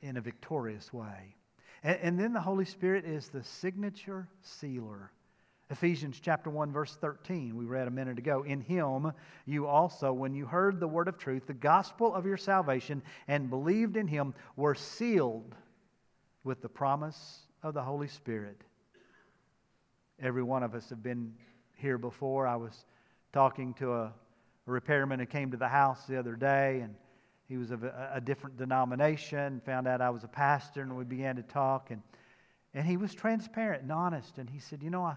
in 0.00 0.16
a 0.16 0.20
victorious 0.20 0.92
way. 0.92 1.34
And, 1.82 1.98
and 2.02 2.20
then 2.20 2.32
the 2.32 2.40
Holy 2.40 2.64
Spirit 2.64 3.04
is 3.04 3.28
the 3.28 3.44
signature 3.44 4.28
sealer 4.42 5.10
Ephesians 5.72 6.18
chapter 6.20 6.50
1 6.50 6.72
verse 6.72 6.96
13 7.00 7.56
we 7.56 7.64
read 7.64 7.86
a 7.86 7.92
minute 7.92 8.18
ago 8.18 8.42
in 8.42 8.60
him 8.60 9.12
you 9.46 9.68
also 9.68 10.12
when 10.12 10.34
you 10.34 10.44
heard 10.44 10.80
the 10.80 10.88
word 10.88 11.06
of 11.06 11.16
truth 11.16 11.46
the 11.46 11.54
gospel 11.54 12.12
of 12.12 12.26
your 12.26 12.36
salvation 12.36 13.00
and 13.28 13.48
believed 13.48 13.96
in 13.96 14.08
him 14.08 14.34
were 14.56 14.74
sealed 14.74 15.54
with 16.44 16.60
the 16.62 16.68
promise 16.68 17.40
of 17.62 17.74
the 17.74 17.82
Holy 17.82 18.08
Spirit. 18.08 18.60
Every 20.20 20.42
one 20.42 20.62
of 20.62 20.74
us 20.74 20.88
have 20.90 21.02
been 21.02 21.34
here 21.76 21.98
before. 21.98 22.46
I 22.46 22.56
was 22.56 22.84
talking 23.32 23.74
to 23.74 23.94
a, 23.94 24.12
repairman 24.66 25.18
who 25.18 25.26
came 25.26 25.50
to 25.50 25.56
the 25.56 25.66
house 25.66 26.06
the 26.06 26.16
other 26.16 26.36
day 26.36 26.80
and 26.80 26.94
he 27.48 27.56
was 27.56 27.72
of 27.72 27.82
a, 27.82 28.12
a 28.14 28.20
different 28.20 28.56
denomination, 28.56 29.60
found 29.66 29.88
out 29.88 30.00
I 30.00 30.10
was 30.10 30.22
a 30.22 30.28
pastor 30.28 30.82
and 30.82 30.96
we 30.96 31.04
began 31.04 31.36
to 31.36 31.42
talk 31.42 31.90
and 31.90 32.02
and 32.72 32.86
he 32.86 32.96
was 32.96 33.12
transparent 33.12 33.82
and 33.82 33.90
honest 33.90 34.38
and 34.38 34.48
he 34.48 34.60
said, 34.60 34.80
"You 34.82 34.90
know, 34.90 35.02
I 35.02 35.16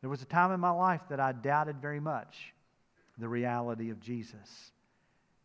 there 0.00 0.08
was 0.08 0.22
a 0.22 0.26
time 0.26 0.52
in 0.52 0.60
my 0.60 0.70
life 0.70 1.02
that 1.10 1.20
I 1.20 1.32
doubted 1.32 1.82
very 1.82 2.00
much 2.00 2.54
the 3.18 3.28
reality 3.28 3.90
of 3.90 4.00
Jesus. 4.00 4.72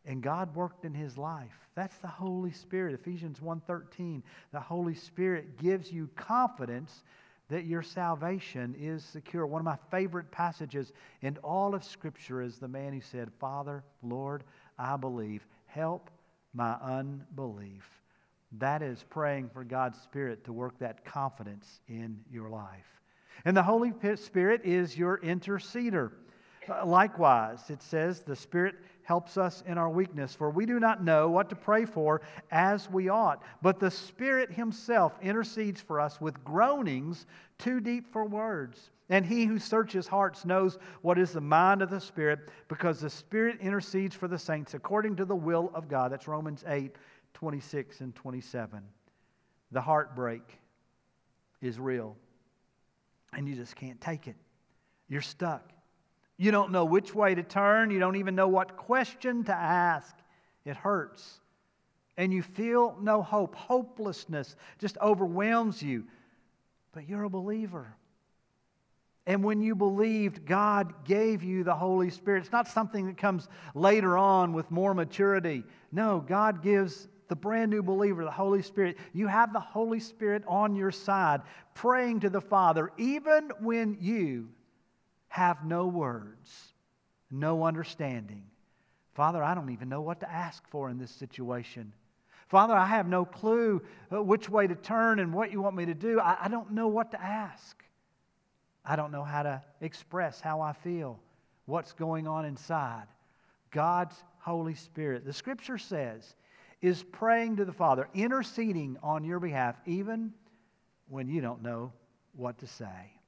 and 0.05 0.23
God 0.23 0.55
worked 0.55 0.85
in 0.85 0.93
his 0.93 1.17
life. 1.17 1.67
That's 1.75 1.97
the 1.99 2.07
Holy 2.07 2.51
Spirit. 2.51 2.93
Ephesians 2.93 3.39
1:13. 3.41 4.23
The 4.51 4.59
Holy 4.59 4.95
Spirit 4.95 5.57
gives 5.57 5.91
you 5.91 6.09
confidence 6.15 7.03
that 7.50 7.65
your 7.65 7.82
salvation 7.82 8.75
is 8.79 9.03
secure. 9.03 9.46
One 9.46 9.62
of 9.62 9.65
my 9.65 9.77
favorite 9.91 10.32
passages 10.32 10.94
in 11.22 11.38
all 11.44 11.75
of 11.75 11.84
Scripture 11.84 12.41
is 12.41 12.58
the 12.58 12.68
man 12.68 12.94
who 12.94 13.01
said, 13.01 13.32
Father, 13.39 13.84
Lord, 14.03 14.44
I 14.77 14.98
believe. 14.98 15.46
Help 15.65 16.10
my 16.53 16.74
unbelief. 16.82 17.88
That 18.53 18.82
is 18.82 19.03
praying 19.10 19.50
for 19.50 19.63
God's 19.63 20.00
Spirit 20.01 20.44
to 20.46 20.53
work 20.53 20.79
that 20.79 21.06
confidence 21.06 21.82
in 21.88 22.20
your 22.32 22.50
life. 22.50 23.01
And 23.46 23.56
the 23.56 23.63
Holy 23.63 23.94
Spirit 24.15 24.62
is 24.63 24.98
your 24.98 25.20
interceder. 25.20 26.12
Likewise, 26.86 27.70
it 27.70 27.82
says 27.82 28.22
the 28.22 28.36
Spirit 28.36 28.75
helps 29.10 29.38
us 29.38 29.63
in 29.66 29.75
our 29.75 29.89
weakness, 29.89 30.36
for 30.36 30.51
we 30.51 30.68
do 30.68 30.80
not 30.80 31.04
know 31.04 31.28
what 31.32 31.50
to 31.50 31.56
pray 31.56 31.84
for 31.84 32.22
as 32.51 32.88
we 32.92 33.10
ought. 33.10 33.42
But 33.63 33.80
the 33.80 33.89
Spirit 33.89 34.51
Himself 34.51 35.18
intercedes 35.20 35.82
for 35.82 36.00
us 36.00 36.22
with 36.22 36.44
groanings 36.44 37.25
too 37.58 37.80
deep 37.80 38.13
for 38.13 38.25
words. 38.25 38.92
And 39.10 39.25
He 39.25 39.46
who 39.46 39.58
searches 39.58 40.06
hearts 40.06 40.46
knows 40.46 40.78
what 41.01 41.18
is 41.18 41.32
the 41.32 41.42
mind 41.42 41.82
of 41.82 41.89
the 41.89 42.00
Spirit, 42.00 42.50
because 42.68 43.00
the 43.00 43.10
Spirit 43.10 43.58
intercedes 43.62 44.13
for 44.13 44.28
the 44.28 44.38
saints 44.38 44.75
according 44.75 45.16
to 45.16 45.25
the 45.25 45.36
will 45.36 45.72
of 45.74 45.89
God. 45.89 46.12
That's 46.12 46.28
Romans 46.28 46.63
8 46.68 46.96
26 47.34 48.01
and 48.01 48.13
27. 48.13 48.80
The 49.72 49.82
heartbreak 49.82 50.44
is 51.63 51.80
real, 51.80 52.16
and 53.34 53.50
you 53.50 53.56
just 53.56 53.75
can't 53.75 54.00
take 54.00 54.28
it. 54.28 54.36
You're 55.08 55.22
stuck. 55.22 55.72
You 56.39 56.51
don't 56.51 56.72
know 56.72 56.86
which 56.86 57.13
way 57.13 57.36
to 57.36 57.43
turn. 57.43 57.91
You 57.91 58.00
don't 58.00 58.15
even 58.15 58.34
know 58.34 58.48
what 58.48 58.77
question 58.77 59.43
to 59.43 59.53
ask. 59.53 60.15
It 60.63 60.77
hurts. 60.77 61.41
And 62.15 62.31
you 62.31 62.41
feel 62.41 62.96
no 63.01 63.22
hope. 63.22 63.55
Hopelessness 63.55 64.55
just 64.79 64.98
overwhelms 65.00 65.84
you. 65.84 66.05
But 66.93 67.10
you're 67.10 67.25
a 67.25 67.29
believer. 67.29 67.93
And 69.27 69.43
when 69.43 69.62
you 69.62 69.75
believed, 69.75 70.46
God 70.46 71.03
gave 71.03 71.43
you 71.43 71.65
the 71.65 71.75
Holy 71.75 72.10
Spirit. 72.10 72.43
It's 72.43 72.53
not 72.53 72.69
something 72.69 73.08
that 73.08 73.17
comes 73.17 73.50
later 73.75 74.17
on 74.17 74.53
with 74.53 74.72
more 74.72 74.93
maturity. 74.93 75.65
No, 75.91 76.24
God 76.25 76.63
gives 76.63 77.10
the 77.27 77.36
brand 77.36 77.69
new 77.69 77.84
believer, 77.84 78.24
the 78.24 78.31
Holy 78.31 78.62
Spirit. 78.62 78.98
You 79.12 79.27
have 79.27 79.51
the 79.51 79.60
Holy 79.60 80.00
Spirit 80.00 80.43
on 80.48 80.74
your 80.74 80.91
side, 80.91 81.41
praying 81.74 82.22
to 82.22 82.29
the 82.29 82.39
Father, 82.39 82.93
even 82.98 83.51
when 83.60 83.98
you 84.00 84.48
have 85.29 85.63
no 85.63 85.88
words, 85.88 86.74
no 87.31 87.63
understanding. 87.63 88.43
Father, 89.13 89.43
I 89.43 89.55
don't 89.55 89.69
even 89.71 89.89
know 89.89 90.01
what 90.01 90.19
to 90.21 90.31
ask 90.31 90.67
for 90.69 90.89
in 90.89 90.98
this 90.98 91.12
situation. 91.12 91.93
Father, 92.48 92.74
I 92.74 92.88
have 92.88 93.07
no 93.07 93.25
clue 93.25 93.81
uh, 94.12 94.21
which 94.21 94.50
way 94.50 94.65
to 94.65 94.75
turn 94.75 95.19
and 95.19 95.33
what 95.33 95.51
you 95.51 95.62
want 95.62 95.75
me 95.75 95.86
to 95.86 95.93
do. 95.93 96.19
I, 96.19 96.38
I 96.45 96.48
don't 96.48 96.71
know 96.71 96.88
what 96.88 97.12
to 97.12 97.21
ask. 97.21 97.83
I 98.83 98.95
don't 98.95 99.12
know 99.12 99.24
how 99.24 99.43
to 99.43 99.62
express 99.81 100.41
how 100.41 100.62
I 100.62 100.74
feel, 100.74 101.19
what's 101.65 101.93
going 101.93 102.27
on 102.27 102.45
inside. 102.45 103.05
God's 103.71 104.15
Holy 104.39 104.74
Spirit, 104.74 105.25
the 105.25 105.33
scripture 105.33 105.77
says, 105.77 106.36
is 106.81 107.03
praying 107.03 107.57
to 107.57 107.65
the 107.65 107.74
Father, 107.74 108.07
interceding 108.15 108.98
on 109.03 109.24
your 109.24 109.39
behalf, 109.39 109.75
even 109.86 110.33
when 111.07 111.27
you 111.27 111.41
don't 111.41 111.62
know 111.62 111.91
what 112.36 112.57
to 112.59 112.67
say. 112.67 113.18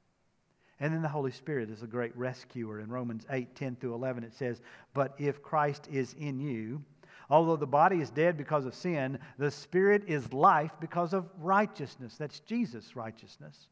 And 0.82 0.92
then 0.92 1.04
the 1.04 1.08
Holy 1.08 1.32
Spirit 1.32 1.70
is 1.70 1.84
a 1.84 1.88
great 1.88 2.18
rescuer. 2.18 2.80
In 2.80 2.90
Romans 2.90 3.26
8 3.30 3.56
10 3.56 3.76
through 3.76 3.94
11, 3.94 4.24
it 4.24 4.34
says, 4.34 4.62
But 4.96 5.14
if 5.20 5.44
Christ 5.44 5.88
is 5.92 6.16
in 6.20 6.42
you, 6.42 6.84
although 7.30 7.56
the 7.56 7.68
body 7.68 8.02
is 8.02 8.10
dead 8.10 8.36
because 8.36 8.66
of 8.66 8.74
sin, 8.74 9.20
the 9.38 9.52
Spirit 9.52 10.04
is 10.08 10.34
life 10.34 10.72
because 10.82 11.14
of 11.14 11.30
righteousness. 11.38 12.16
That's 12.18 12.40
Jesus' 12.40 12.96
righteousness. 12.96 13.68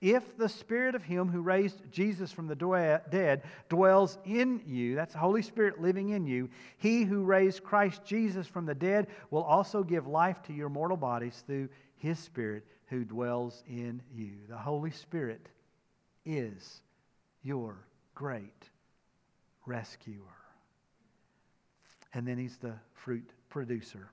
If 0.00 0.38
the 0.38 0.48
Spirit 0.48 0.94
of 0.94 1.02
Him 1.02 1.28
who 1.28 1.40
raised 1.40 1.82
Jesus 1.90 2.30
from 2.30 2.46
the 2.46 3.00
dead 3.10 3.42
dwells 3.68 4.18
in 4.24 4.62
you, 4.64 4.94
that's 4.94 5.14
the 5.14 5.18
Holy 5.18 5.42
Spirit 5.42 5.80
living 5.80 6.10
in 6.10 6.24
you, 6.24 6.48
He 6.78 7.02
who 7.02 7.24
raised 7.24 7.64
Christ 7.64 8.04
Jesus 8.04 8.46
from 8.46 8.66
the 8.66 8.74
dead 8.74 9.08
will 9.32 9.42
also 9.42 9.82
give 9.82 10.06
life 10.06 10.40
to 10.44 10.52
your 10.52 10.68
mortal 10.68 10.96
bodies 10.96 11.42
through 11.44 11.70
His 11.96 12.20
Spirit 12.20 12.64
who 12.86 13.04
dwells 13.04 13.64
in 13.66 14.00
you. 14.14 14.34
The 14.48 14.56
Holy 14.56 14.92
Spirit 14.92 15.48
is 16.24 16.80
your 17.42 17.76
great 18.14 18.70
rescuer. 19.66 20.16
And 22.14 22.26
then 22.26 22.38
he's 22.38 22.56
the 22.56 22.74
fruit 22.94 23.30
producer. 23.48 24.10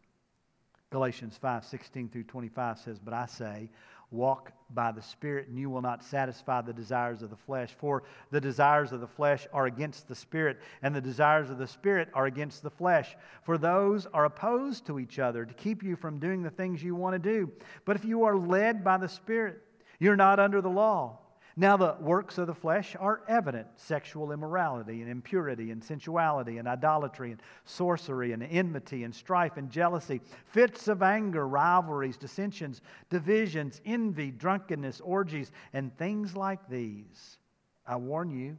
Galatians 0.91 1.38
5 1.38 1.65
16 1.65 2.10
through 2.10 2.24
25 2.24 2.80
says, 2.80 3.00
But 3.00 3.13
I 3.13 3.26
say, 3.28 3.69
walk 4.12 4.52
by 4.72 4.91
the 4.91 5.02
Spirit, 5.02 5.48
and 5.48 5.58
you 5.58 5.69
will 5.69 5.82
not 5.82 6.04
satisfy 6.04 6.62
the 6.62 6.74
desires 6.74 7.22
of 7.22 7.30
the 7.30 7.36
flesh. 7.36 7.76
For 7.78 8.04
the 8.32 8.41
desires 8.41 8.91
of 8.91 9.02
the 9.02 9.08
flesh 9.08 9.48
are 9.54 9.67
against 9.67 10.08
the 10.08 10.15
Spirit, 10.15 10.58
and 10.82 10.95
the 10.95 11.02
desires 11.02 11.50
of 11.50 11.58
the 11.58 11.67
Spirit 11.67 12.10
are 12.13 12.26
against 12.26 12.63
the 12.63 12.69
flesh. 12.69 13.15
For 13.43 13.58
those 13.58 14.08
are 14.08 14.26
opposed 14.26 14.86
to 14.88 15.00
each 15.00 15.19
other 15.19 15.45
to 15.45 15.54
keep 15.54 15.84
you 15.84 15.95
from 15.95 16.19
doing 16.19 16.41
the 16.41 16.50
things 16.50 16.82
you 16.82 16.95
want 16.95 17.13
to 17.13 17.19
do. 17.19 17.52
But 17.86 17.95
if 17.95 18.06
you 18.06 18.24
are 18.24 18.38
led 18.38 18.84
by 18.84 18.98
the 18.98 19.10
Spirit, 19.10 19.62
you're 20.00 20.15
not 20.15 20.39
under 20.39 20.62
the 20.62 20.69
law. 20.69 21.19
Now, 21.60 21.76
the 21.76 21.98
works 22.00 22.38
of 22.38 22.48
the 22.48 22.56
flesh 22.56 22.95
are 22.98 23.22
evident 23.28 23.67
sexual 23.76 24.32
immorality 24.32 25.02
and 25.02 25.12
impurity 25.12 25.72
and 25.72 25.84
sensuality 25.84 26.58
and 26.58 26.69
idolatry 26.69 27.32
and 27.32 27.41
sorcery 27.65 28.32
and 28.32 28.41
enmity 28.41 29.04
and 29.04 29.13
strife 29.13 29.58
and 29.58 29.69
jealousy, 29.69 30.22
fits 30.45 30.88
of 30.88 31.04
anger, 31.04 31.45
rivalries, 31.45 32.15
dissensions, 32.15 32.80
divisions, 33.10 33.82
envy, 33.84 34.32
drunkenness, 34.32 35.02
orgies, 35.02 35.52
and 35.74 35.93
things 35.98 36.34
like 36.34 36.62
these. 36.69 37.39
I 37.86 37.98
warn 37.98 38.32
you, 38.32 38.58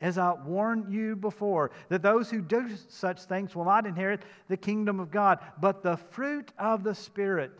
as 0.00 0.18
I 0.18 0.32
warned 0.32 0.92
you 0.92 1.14
before, 1.14 1.70
that 1.90 2.02
those 2.02 2.28
who 2.28 2.40
do 2.40 2.70
such 2.88 3.22
things 3.22 3.54
will 3.54 3.66
not 3.66 3.86
inherit 3.86 4.22
the 4.48 4.56
kingdom 4.56 4.98
of 4.98 5.12
God, 5.12 5.38
but 5.60 5.84
the 5.84 5.96
fruit 5.96 6.50
of 6.58 6.82
the 6.82 6.96
Spirit. 6.96 7.52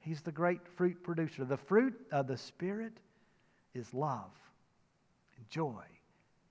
He's 0.00 0.20
the 0.20 0.32
great 0.32 0.66
fruit 0.66 1.00
producer. 1.04 1.44
The 1.44 1.56
fruit 1.56 1.94
of 2.10 2.26
the 2.26 2.36
Spirit 2.36 2.98
is 3.74 3.92
love 3.92 4.30
and 5.36 5.48
joy 5.48 5.82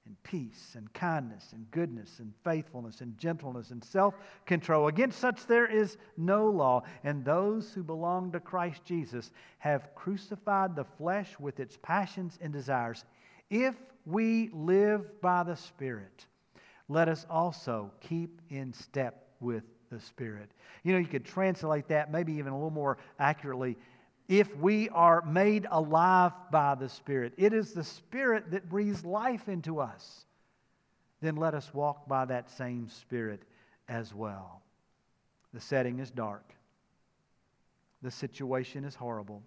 and 0.05 0.21
peace 0.23 0.73
and 0.75 0.91
kindness 0.93 1.53
and 1.53 1.69
goodness 1.71 2.19
and 2.19 2.33
faithfulness 2.43 3.01
and 3.01 3.17
gentleness 3.17 3.71
and 3.71 3.83
self 3.83 4.15
control. 4.45 4.88
Against 4.88 5.19
such 5.19 5.45
there 5.47 5.65
is 5.65 5.97
no 6.17 6.49
law. 6.49 6.83
And 7.03 7.23
those 7.23 7.71
who 7.71 7.83
belong 7.83 8.31
to 8.33 8.39
Christ 8.39 8.83
Jesus 8.86 9.31
have 9.59 9.95
crucified 9.95 10.75
the 10.75 10.83
flesh 10.83 11.39
with 11.39 11.59
its 11.59 11.77
passions 11.81 12.38
and 12.41 12.51
desires. 12.51 13.05
If 13.49 13.75
we 14.05 14.49
live 14.53 15.21
by 15.21 15.43
the 15.43 15.55
Spirit, 15.55 16.25
let 16.89 17.07
us 17.07 17.25
also 17.29 17.91
keep 18.01 18.41
in 18.49 18.73
step 18.73 19.29
with 19.39 19.63
the 19.89 19.99
Spirit. 19.99 20.51
You 20.83 20.93
know, 20.93 20.99
you 20.99 21.07
could 21.07 21.23
translate 21.25 21.88
that 21.88 22.12
maybe 22.12 22.33
even 22.33 22.51
a 22.51 22.55
little 22.55 22.71
more 22.71 22.97
accurately 23.19 23.77
if 24.27 24.55
we 24.57 24.89
are 24.89 25.21
made 25.25 25.67
alive 25.69 26.31
by 26.51 26.75
the 26.75 26.89
Spirit. 26.89 27.33
It 27.38 27.53
is 27.53 27.73
the 27.73 27.83
Spirit 27.83 28.51
that 28.51 28.69
breathes 28.69 29.03
life 29.03 29.49
into 29.49 29.79
us. 29.79 30.25
Then 31.21 31.36
let 31.36 31.53
us 31.53 31.73
walk 31.73 32.07
by 32.07 32.25
that 32.25 32.49
same 32.49 32.89
Spirit 32.89 33.43
as 33.88 34.13
well. 34.13 34.62
The 35.53 35.59
setting 35.59 35.99
is 35.99 36.12
dark, 36.12 36.53
the 38.01 38.12
situation 38.12 38.86
is 38.86 38.95
horrible. 38.95 39.41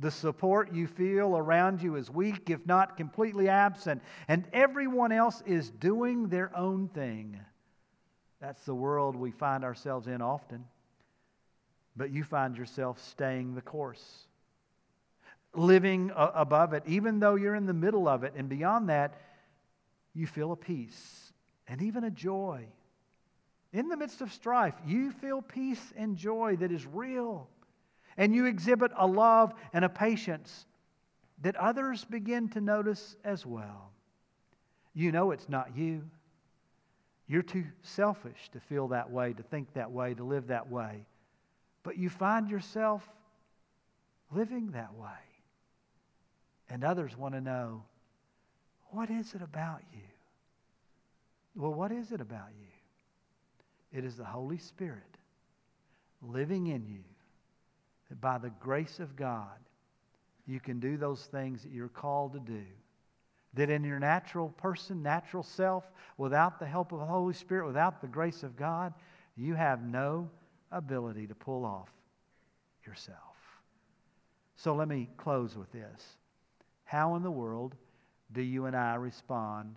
The 0.00 0.10
support 0.12 0.72
you 0.72 0.86
feel 0.86 1.36
around 1.36 1.82
you 1.82 1.96
is 1.96 2.08
weak, 2.08 2.50
if 2.50 2.64
not 2.66 2.96
completely 2.96 3.48
absent, 3.48 4.00
and 4.28 4.46
everyone 4.52 5.10
else 5.10 5.42
is 5.44 5.70
doing 5.70 6.28
their 6.28 6.56
own 6.56 6.86
thing. 6.86 7.36
That's 8.40 8.64
the 8.64 8.76
world 8.76 9.16
we 9.16 9.32
find 9.32 9.64
ourselves 9.64 10.06
in 10.06 10.22
often 10.22 10.64
but 11.98 12.12
you 12.12 12.22
find 12.22 12.56
yourself 12.56 13.04
staying 13.04 13.56
the 13.56 13.60
course, 13.60 14.26
living 15.52 16.12
above 16.14 16.72
it, 16.72 16.84
even 16.86 17.18
though 17.18 17.34
you're 17.34 17.56
in 17.56 17.66
the 17.66 17.74
middle 17.74 18.06
of 18.06 18.22
it. 18.22 18.32
And 18.36 18.48
beyond 18.48 18.88
that, 18.88 19.20
you 20.14 20.26
feel 20.28 20.52
a 20.52 20.56
peace 20.56 21.32
and 21.66 21.82
even 21.82 22.04
a 22.04 22.10
joy. 22.10 22.64
In 23.72 23.88
the 23.88 23.96
midst 23.96 24.20
of 24.20 24.32
strife, 24.32 24.74
you 24.86 25.10
feel 25.10 25.42
peace 25.42 25.92
and 25.96 26.16
joy 26.16 26.56
that 26.56 26.70
is 26.70 26.86
real. 26.86 27.48
And 28.16 28.34
you 28.34 28.46
exhibit 28.46 28.92
a 28.96 29.06
love 29.06 29.52
and 29.72 29.84
a 29.84 29.88
patience 29.88 30.66
that 31.42 31.56
others 31.56 32.04
begin 32.04 32.48
to 32.50 32.60
notice 32.60 33.16
as 33.24 33.44
well. 33.44 33.90
You 34.94 35.10
know 35.12 35.32
it's 35.32 35.48
not 35.48 35.76
you. 35.76 36.02
You're 37.26 37.42
too 37.42 37.64
selfish 37.82 38.48
to 38.52 38.60
feel 38.60 38.88
that 38.88 39.10
way, 39.10 39.32
to 39.32 39.42
think 39.42 39.74
that 39.74 39.90
way, 39.90 40.14
to 40.14 40.24
live 40.24 40.46
that 40.46 40.70
way 40.70 41.04
but 41.88 41.96
you 41.96 42.10
find 42.10 42.50
yourself 42.50 43.02
living 44.30 44.72
that 44.72 44.94
way. 44.94 45.08
And 46.68 46.84
others 46.84 47.16
want 47.16 47.32
to 47.32 47.40
know, 47.40 47.82
what 48.90 49.08
is 49.08 49.32
it 49.32 49.40
about 49.40 49.80
you? 49.94 50.02
Well, 51.56 51.72
what 51.72 51.90
is 51.90 52.12
it 52.12 52.20
about 52.20 52.50
you? 52.60 53.98
It 53.98 54.04
is 54.04 54.18
the 54.18 54.24
Holy 54.26 54.58
Spirit 54.58 55.16
living 56.20 56.66
in 56.66 56.84
you 56.84 57.04
that 58.10 58.20
by 58.20 58.36
the 58.36 58.50
grace 58.60 59.00
of 59.00 59.16
God, 59.16 59.58
you 60.46 60.60
can 60.60 60.80
do 60.80 60.98
those 60.98 61.24
things 61.24 61.62
that 61.62 61.72
you're 61.72 61.88
called 61.88 62.34
to 62.34 62.40
do. 62.40 62.66
That 63.54 63.70
in 63.70 63.82
your 63.82 63.98
natural 63.98 64.50
person, 64.50 65.02
natural 65.02 65.42
self, 65.42 65.84
without 66.18 66.60
the 66.60 66.66
help 66.66 66.92
of 66.92 66.98
the 66.98 67.06
Holy 67.06 67.32
Spirit, 67.32 67.66
without 67.66 68.02
the 68.02 68.08
grace 68.08 68.42
of 68.42 68.58
God, 68.58 68.92
you 69.38 69.54
have 69.54 69.82
no 69.82 70.28
ability 70.70 71.26
to 71.26 71.34
pull 71.34 71.64
off 71.64 71.88
yourself. 72.86 73.18
So 74.56 74.74
let 74.74 74.88
me 74.88 75.08
close 75.16 75.56
with 75.56 75.70
this. 75.72 76.16
How 76.84 77.14
in 77.16 77.22
the 77.22 77.30
world 77.30 77.76
do 78.32 78.42
you 78.42 78.66
and 78.66 78.76
I 78.76 78.94
respond 78.96 79.76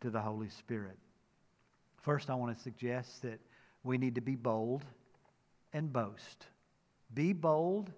to 0.00 0.10
the 0.10 0.20
Holy 0.20 0.48
Spirit? 0.48 0.96
First, 2.02 2.30
I 2.30 2.34
want 2.34 2.56
to 2.56 2.62
suggest 2.62 3.22
that 3.22 3.40
we 3.82 3.98
need 3.98 4.14
to 4.14 4.20
be 4.20 4.36
bold 4.36 4.84
and 5.72 5.92
boast. 5.92 6.46
Be 7.12 7.32
bold 7.32 7.90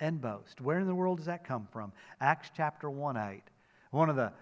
and 0.00 0.20
boast. 0.20 0.60
Where 0.60 0.78
in 0.78 0.86
the 0.86 0.94
world 0.94 1.18
does 1.18 1.26
that 1.26 1.44
come 1.44 1.66
from? 1.72 1.92
Acts 2.20 2.50
chapter 2.56 2.90
1 2.90 3.16
8. 3.16 3.42
One 3.90 4.10
of 4.10 4.16
the 4.16 4.32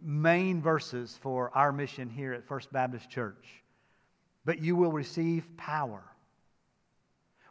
main 0.00 0.62
verses 0.62 1.18
for 1.20 1.50
our 1.54 1.72
mission 1.72 2.08
here 2.08 2.32
at 2.32 2.46
First 2.46 2.72
Baptist 2.72 3.10
Church. 3.10 3.62
But 4.44 4.60
you 4.62 4.76
will 4.76 4.92
receive 4.92 5.44
power 5.56 6.02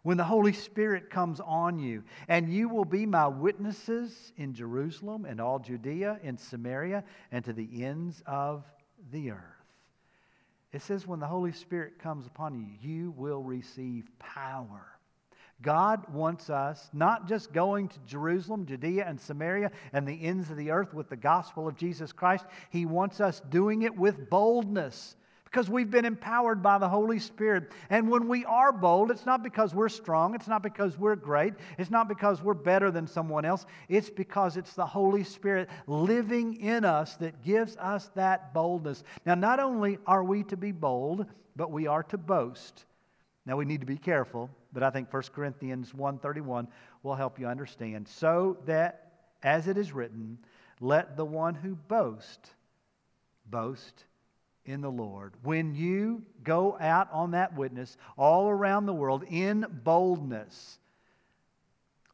when 0.03 0.17
the 0.17 0.23
Holy 0.23 0.53
Spirit 0.53 1.09
comes 1.09 1.39
on 1.39 1.79
you, 1.79 2.03
and 2.27 2.53
you 2.53 2.69
will 2.69 2.85
be 2.85 3.05
my 3.05 3.27
witnesses 3.27 4.33
in 4.37 4.53
Jerusalem 4.53 5.25
and 5.25 5.39
all 5.39 5.59
Judea 5.59 6.19
and 6.23 6.39
Samaria 6.39 7.03
and 7.31 7.43
to 7.45 7.53
the 7.53 7.83
ends 7.83 8.21
of 8.25 8.65
the 9.11 9.31
earth. 9.31 9.39
It 10.73 10.81
says, 10.81 11.07
when 11.07 11.19
the 11.19 11.27
Holy 11.27 11.51
Spirit 11.51 11.99
comes 11.99 12.25
upon 12.25 12.55
you, 12.55 12.67
you 12.81 13.11
will 13.11 13.43
receive 13.43 14.09
power. 14.19 14.87
God 15.61 16.03
wants 16.11 16.49
us 16.49 16.89
not 16.91 17.27
just 17.27 17.53
going 17.53 17.87
to 17.87 17.99
Jerusalem, 18.05 18.65
Judea, 18.65 19.05
and 19.07 19.21
Samaria 19.21 19.71
and 19.93 20.05
the 20.05 20.21
ends 20.21 20.49
of 20.49 20.57
the 20.57 20.71
earth 20.71 20.93
with 20.93 21.09
the 21.09 21.15
gospel 21.15 21.67
of 21.67 21.77
Jesus 21.77 22.11
Christ. 22.11 22.45
He 22.69 22.85
wants 22.85 23.21
us 23.21 23.41
doing 23.49 23.83
it 23.83 23.95
with 23.95 24.29
boldness 24.29 25.15
because 25.53 25.69
we've 25.69 25.91
been 25.91 26.03
empowered 26.03 26.63
by 26.63 26.79
the 26.79 26.89
Holy 26.89 27.19
Spirit. 27.19 27.71
And 27.91 28.09
when 28.09 28.27
we 28.27 28.43
are 28.45 28.71
bold, 28.71 29.11
it's 29.11 29.27
not 29.27 29.43
because 29.43 29.75
we're 29.75 29.87
strong, 29.87 30.33
it's 30.33 30.47
not 30.47 30.63
because 30.63 30.97
we're 30.97 31.15
great, 31.15 31.53
it's 31.77 31.91
not 31.91 32.07
because 32.07 32.41
we're 32.41 32.55
better 32.55 32.89
than 32.89 33.05
someone 33.05 33.45
else. 33.45 33.67
It's 33.87 34.09
because 34.09 34.57
it's 34.57 34.73
the 34.73 34.85
Holy 34.85 35.23
Spirit 35.23 35.69
living 35.85 36.55
in 36.59 36.85
us 36.85 37.17
that 37.17 37.43
gives 37.43 37.77
us 37.77 38.09
that 38.15 38.51
boldness. 38.55 39.03
Now, 39.27 39.35
not 39.35 39.59
only 39.59 39.99
are 40.07 40.23
we 40.23 40.41
to 40.45 40.57
be 40.57 40.71
bold, 40.71 41.27
but 41.55 41.69
we 41.69 41.85
are 41.85 42.01
to 42.01 42.17
boast. 42.17 42.85
Now 43.45 43.55
we 43.55 43.65
need 43.65 43.81
to 43.81 43.85
be 43.85 43.97
careful, 43.97 44.49
but 44.71 44.81
I 44.81 44.89
think 44.89 45.13
1 45.13 45.21
Corinthians 45.35 45.93
1:31 45.93 46.67
will 47.03 47.13
help 47.13 47.37
you 47.37 47.45
understand. 47.45 48.07
So 48.07 48.57
that 48.65 49.11
as 49.43 49.67
it 49.67 49.77
is 49.77 49.93
written, 49.93 50.39
let 50.79 51.15
the 51.15 51.25
one 51.25 51.53
who 51.53 51.75
boast 51.75 52.55
boast 53.45 54.05
in 54.65 54.81
the 54.81 54.91
Lord. 54.91 55.33
When 55.43 55.75
you 55.75 56.23
go 56.43 56.77
out 56.79 57.09
on 57.11 57.31
that 57.31 57.55
witness 57.55 57.97
all 58.17 58.49
around 58.49 58.85
the 58.85 58.93
world 58.93 59.23
in 59.29 59.65
boldness, 59.83 60.79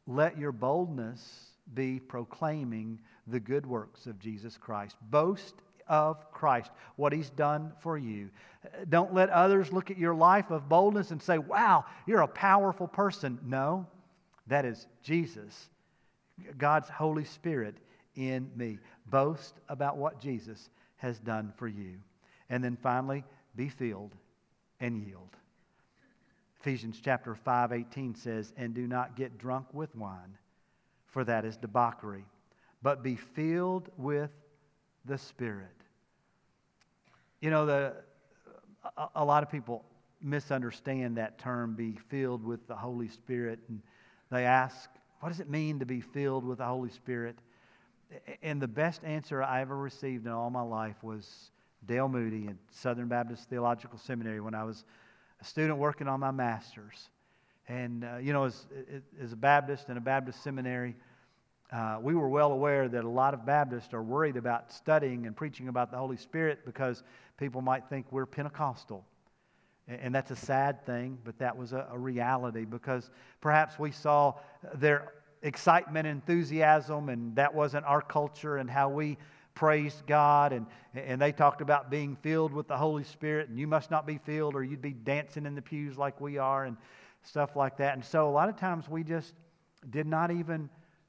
let 0.06 0.38
your 0.38 0.52
boldness 0.52 1.50
be 1.72 2.00
proclaiming 2.00 2.98
the 3.26 3.40
good 3.40 3.66
works 3.66 4.06
of 4.06 4.18
Jesus 4.18 4.56
Christ. 4.56 4.96
Boast 5.10 5.54
of 5.86 6.30
Christ, 6.32 6.70
what 6.96 7.12
He's 7.12 7.30
done 7.30 7.72
for 7.80 7.96
you. 7.96 8.30
Don't 8.88 9.14
let 9.14 9.30
others 9.30 9.72
look 9.72 9.90
at 9.90 9.98
your 9.98 10.14
life 10.14 10.50
of 10.50 10.68
boldness 10.68 11.10
and 11.10 11.22
say, 11.22 11.38
wow, 11.38 11.84
you're 12.06 12.22
a 12.22 12.28
powerful 12.28 12.88
person. 12.88 13.38
No, 13.44 13.86
that 14.48 14.64
is 14.64 14.86
Jesus, 15.02 15.68
God's 16.58 16.88
Holy 16.88 17.24
Spirit 17.24 17.76
in 18.16 18.50
me. 18.56 18.78
Boast 19.06 19.54
about 19.68 19.96
what 19.96 20.20
Jesus 20.20 20.70
has 20.96 21.18
done 21.18 21.52
for 21.56 21.68
you. 21.68 21.94
And 22.50 22.62
then 22.62 22.76
finally, 22.76 23.24
be 23.56 23.68
filled 23.68 24.14
and 24.80 24.98
yield. 24.98 25.36
Ephesians 26.60 27.00
chapter 27.02 27.34
5, 27.34 27.72
18 27.72 28.14
says, 28.14 28.52
And 28.56 28.74
do 28.74 28.86
not 28.86 29.16
get 29.16 29.38
drunk 29.38 29.66
with 29.72 29.94
wine, 29.96 30.36
for 31.06 31.24
that 31.24 31.44
is 31.46 31.56
debauchery, 31.56 32.24
but 32.82 33.02
be 33.02 33.16
filled 33.16 33.88
with 33.96 34.30
the 35.06 35.16
Spirit. 35.16 35.68
You 37.40 37.50
know, 37.50 37.64
the, 37.64 37.94
a, 38.96 39.08
a 39.16 39.24
lot 39.24 39.42
of 39.42 39.50
people 39.50 39.84
misunderstand 40.20 41.16
that 41.16 41.38
term, 41.38 41.74
be 41.74 41.98
filled 42.08 42.44
with 42.44 42.66
the 42.66 42.76
Holy 42.76 43.08
Spirit. 43.08 43.58
And 43.68 43.80
they 44.30 44.44
ask, 44.44 44.90
what 45.20 45.30
does 45.30 45.40
it 45.40 45.48
mean 45.48 45.78
to 45.78 45.86
be 45.86 46.00
filled 46.00 46.44
with 46.44 46.58
the 46.58 46.66
Holy 46.66 46.90
Spirit? 46.90 47.38
And 48.42 48.60
the 48.60 48.68
best 48.68 49.02
answer 49.04 49.42
I 49.42 49.60
ever 49.60 49.76
received 49.76 50.26
in 50.26 50.32
all 50.32 50.50
my 50.50 50.62
life 50.62 51.02
was 51.02 51.50
Dale 51.86 52.08
Moody 52.08 52.48
at 52.48 52.56
Southern 52.70 53.08
Baptist 53.08 53.48
Theological 53.48 53.98
Seminary 53.98 54.40
when 54.40 54.54
I 54.54 54.64
was 54.64 54.84
a 55.40 55.44
student 55.44 55.78
working 55.78 56.08
on 56.08 56.20
my 56.20 56.30
master's. 56.30 57.08
And, 57.68 58.04
uh, 58.04 58.16
you 58.16 58.32
know, 58.32 58.44
as, 58.44 58.66
as 59.22 59.32
a 59.32 59.36
Baptist 59.36 59.88
in 59.88 59.96
a 59.96 60.00
Baptist 60.00 60.42
seminary, 60.42 60.96
uh, 61.72 61.98
we 62.02 62.14
were 62.14 62.28
well 62.28 62.50
aware 62.50 62.88
that 62.88 63.04
a 63.04 63.08
lot 63.08 63.32
of 63.32 63.46
Baptists 63.46 63.94
are 63.94 64.02
worried 64.02 64.36
about 64.36 64.72
studying 64.72 65.26
and 65.26 65.36
preaching 65.36 65.68
about 65.68 65.92
the 65.92 65.96
Holy 65.96 66.16
Spirit 66.16 66.64
because 66.64 67.04
people 67.38 67.62
might 67.62 67.88
think 67.88 68.06
we're 68.10 68.26
Pentecostal. 68.26 69.04
And 69.86 70.14
that's 70.14 70.30
a 70.30 70.36
sad 70.36 70.84
thing, 70.84 71.18
but 71.24 71.38
that 71.38 71.56
was 71.56 71.72
a, 71.72 71.86
a 71.90 71.98
reality 71.98 72.64
because 72.64 73.10
perhaps 73.40 73.78
we 73.78 73.90
saw 73.92 74.34
their 74.74 75.12
excitement, 75.42 76.06
enthusiasm, 76.06 77.08
and 77.08 77.34
that 77.36 77.54
wasn't 77.54 77.84
our 77.86 78.02
culture 78.02 78.58
and 78.58 78.68
how 78.68 78.88
we 78.88 79.16
praised 79.54 80.06
God. 80.06 80.52
And, 80.52 80.66
and 80.94 81.20
they 81.20 81.32
talked 81.32 81.60
about 81.60 81.90
being 81.90 82.16
filled 82.22 82.52
with 82.52 82.68
the 82.68 82.76
Holy 82.76 83.04
Spirit, 83.04 83.48
and 83.48 83.58
you 83.58 83.66
must 83.66 83.90
not 83.90 84.06
be 84.06 84.18
filled 84.18 84.54
or 84.54 84.62
you'd 84.62 84.82
be 84.82 84.92
dancing 84.92 85.46
in 85.46 85.54
the 85.54 85.62
pews 85.62 85.98
like 85.98 86.20
we 86.20 86.38
are 86.38 86.64
and 86.64 86.76
stuff 87.22 87.56
like 87.56 87.76
that. 87.78 87.94
And 87.94 88.04
so 88.04 88.28
a 88.28 88.32
lot 88.32 88.48
of 88.48 88.56
times 88.56 88.88
we 88.88 89.04
just 89.04 89.34
did 89.90 90.06
not 90.06 90.30
even 90.30 90.68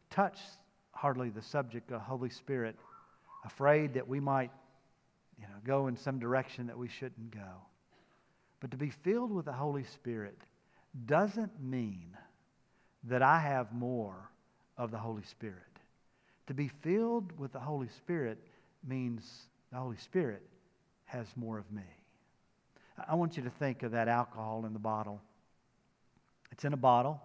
touch 0.10 0.40
hardly 0.92 1.30
the 1.30 1.42
subject 1.42 1.92
of 1.92 2.02
Holy 2.02 2.30
Spirit, 2.30 2.76
afraid 3.46 3.94
that 3.96 4.08
we 4.08 4.20
might 4.20 4.52
you 5.40 5.48
know, 5.48 5.56
go 5.66 5.88
in 5.88 5.96
some 5.96 6.20
direction 6.20 6.68
that 6.68 6.78
we 6.78 6.88
shouldn't 6.88 7.32
go. 7.32 7.66
But 8.60 8.72
to 8.72 8.78
be 8.78 8.92
filled 8.92 9.32
with 9.32 9.46
the 9.46 9.54
Holy 9.54 9.84
Spirit 9.84 10.38
doesn't 11.06 11.62
mean 11.62 12.16
that 13.06 13.24
I 13.24 13.40
have 13.40 13.74
more 13.74 14.30
of 14.78 14.92
the 14.92 14.98
Holy 14.98 15.24
Spirit. 15.24 15.71
To 16.48 16.54
be 16.54 16.68
filled 16.68 17.38
with 17.38 17.54
the 17.54 17.60
Holy 17.60 17.88
Spirit 17.88 18.38
means 18.88 19.44
the 19.72 19.78
Holy 19.78 19.98
Spirit 19.98 20.42
has 21.06 21.28
more 21.36 21.58
of 21.58 21.72
me. 21.72 21.84
I 23.08 23.16
want 23.16 23.38
you 23.38 23.44
to 23.44 23.50
think 23.50 23.84
of 23.84 23.92
that 23.92 24.08
alcohol 24.08 24.66
in 24.66 24.74
the 24.74 24.80
bottle. 24.80 25.22
It's 26.52 26.66
in 26.66 26.74
a 26.74 26.78
bottle. 26.78 27.22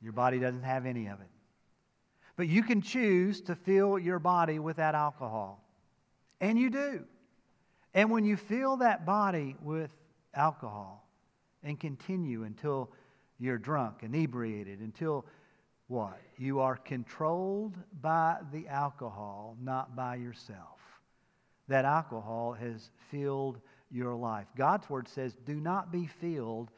Your 0.00 0.12
body 0.12 0.38
doesn't 0.38 0.62
have 0.62 0.86
any 0.86 1.06
of 1.06 1.20
it. 1.20 1.28
But 2.36 2.48
you 2.48 2.62
can 2.62 2.82
choose 2.82 3.40
to 3.42 3.54
fill 3.54 3.98
your 3.98 4.18
body 4.18 4.58
with 4.58 4.76
that 4.76 4.94
alcohol. 4.94 5.62
And 6.40 6.58
you 6.58 6.70
do. 6.70 7.04
And 7.94 8.10
when 8.10 8.24
you 8.24 8.36
fill 8.36 8.76
that 8.78 9.06
body 9.06 9.56
with 9.62 9.90
alcohol 10.34 11.08
and 11.62 11.80
continue 11.80 12.44
until 12.44 12.90
you're 13.38 13.58
drunk, 13.58 14.02
inebriated, 14.02 14.80
until 14.80 15.24
what? 15.88 16.20
You 16.36 16.60
are 16.60 16.76
controlled 16.76 17.76
by 18.00 18.38
the 18.52 18.66
alcohol, 18.68 19.56
not 19.62 19.94
by 19.94 20.16
yourself. 20.16 20.80
That 21.68 21.84
alcohol 21.84 22.52
has 22.52 22.90
filled 23.10 23.60
your 23.90 24.14
life. 24.14 24.46
God's 24.56 24.88
word 24.90 25.08
says, 25.08 25.36
do 25.44 25.54
not 25.54 25.92
be 25.92 26.06
filled 26.06 26.70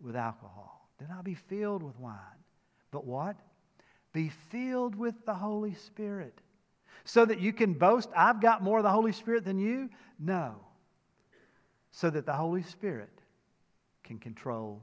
with 0.00 0.16
alcohol. 0.16 0.88
Do 0.98 1.06
not 1.08 1.24
be 1.24 1.34
filled 1.34 1.82
with 1.82 1.98
wine. 1.98 2.16
But 2.90 3.04
what? 3.04 3.36
Be 4.12 4.30
filled 4.50 4.94
with 4.94 5.14
the 5.26 5.34
Holy 5.34 5.74
Spirit. 5.74 6.38
So 7.04 7.24
that 7.24 7.40
you 7.40 7.52
can 7.52 7.74
boast, 7.74 8.08
I've 8.16 8.40
got 8.40 8.62
more 8.62 8.78
of 8.78 8.84
the 8.84 8.90
Holy 8.90 9.12
Spirit 9.12 9.44
than 9.44 9.58
you? 9.58 9.90
No. 10.18 10.54
So 11.90 12.10
that 12.10 12.26
the 12.26 12.32
Holy 12.32 12.62
Spirit 12.62 13.10
can 14.04 14.18
control. 14.18 14.82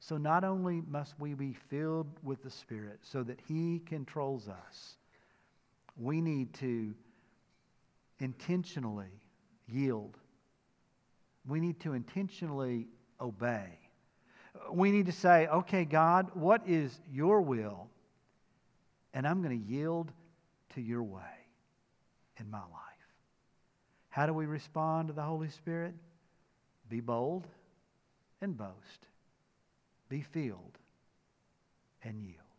So 0.00 0.16
not 0.16 0.44
only 0.44 0.82
must 0.88 1.14
we 1.20 1.34
be 1.34 1.52
filled 1.68 2.08
with 2.22 2.42
the 2.42 2.50
Spirit 2.50 3.00
so 3.02 3.22
that 3.22 3.38
He 3.46 3.80
controls 3.86 4.48
us, 4.48 4.96
we 5.96 6.22
need 6.22 6.54
to 6.54 6.94
intentionally 8.18 9.20
yield. 9.68 10.16
We 11.46 11.60
need 11.60 11.78
to 11.80 11.92
intentionally 11.92 12.86
obey. 13.20 13.78
We 14.72 14.90
need 14.90 15.06
to 15.06 15.12
say, 15.12 15.46
okay, 15.48 15.84
God, 15.84 16.30
what 16.34 16.62
is 16.66 16.98
your 17.12 17.42
will? 17.42 17.88
And 19.12 19.26
I'm 19.26 19.42
going 19.42 19.58
to 19.58 19.72
yield 19.72 20.12
to 20.74 20.80
your 20.80 21.02
way 21.02 21.20
in 22.38 22.50
my 22.50 22.58
life. 22.58 22.68
How 24.08 24.26
do 24.26 24.32
we 24.32 24.46
respond 24.46 25.08
to 25.08 25.14
the 25.14 25.22
Holy 25.22 25.50
Spirit? 25.50 25.94
Be 26.88 27.00
bold 27.00 27.46
and 28.40 28.56
boast. 28.56 29.06
Be 30.10 30.22
filled 30.22 30.76
and 32.02 32.20
yield. 32.20 32.49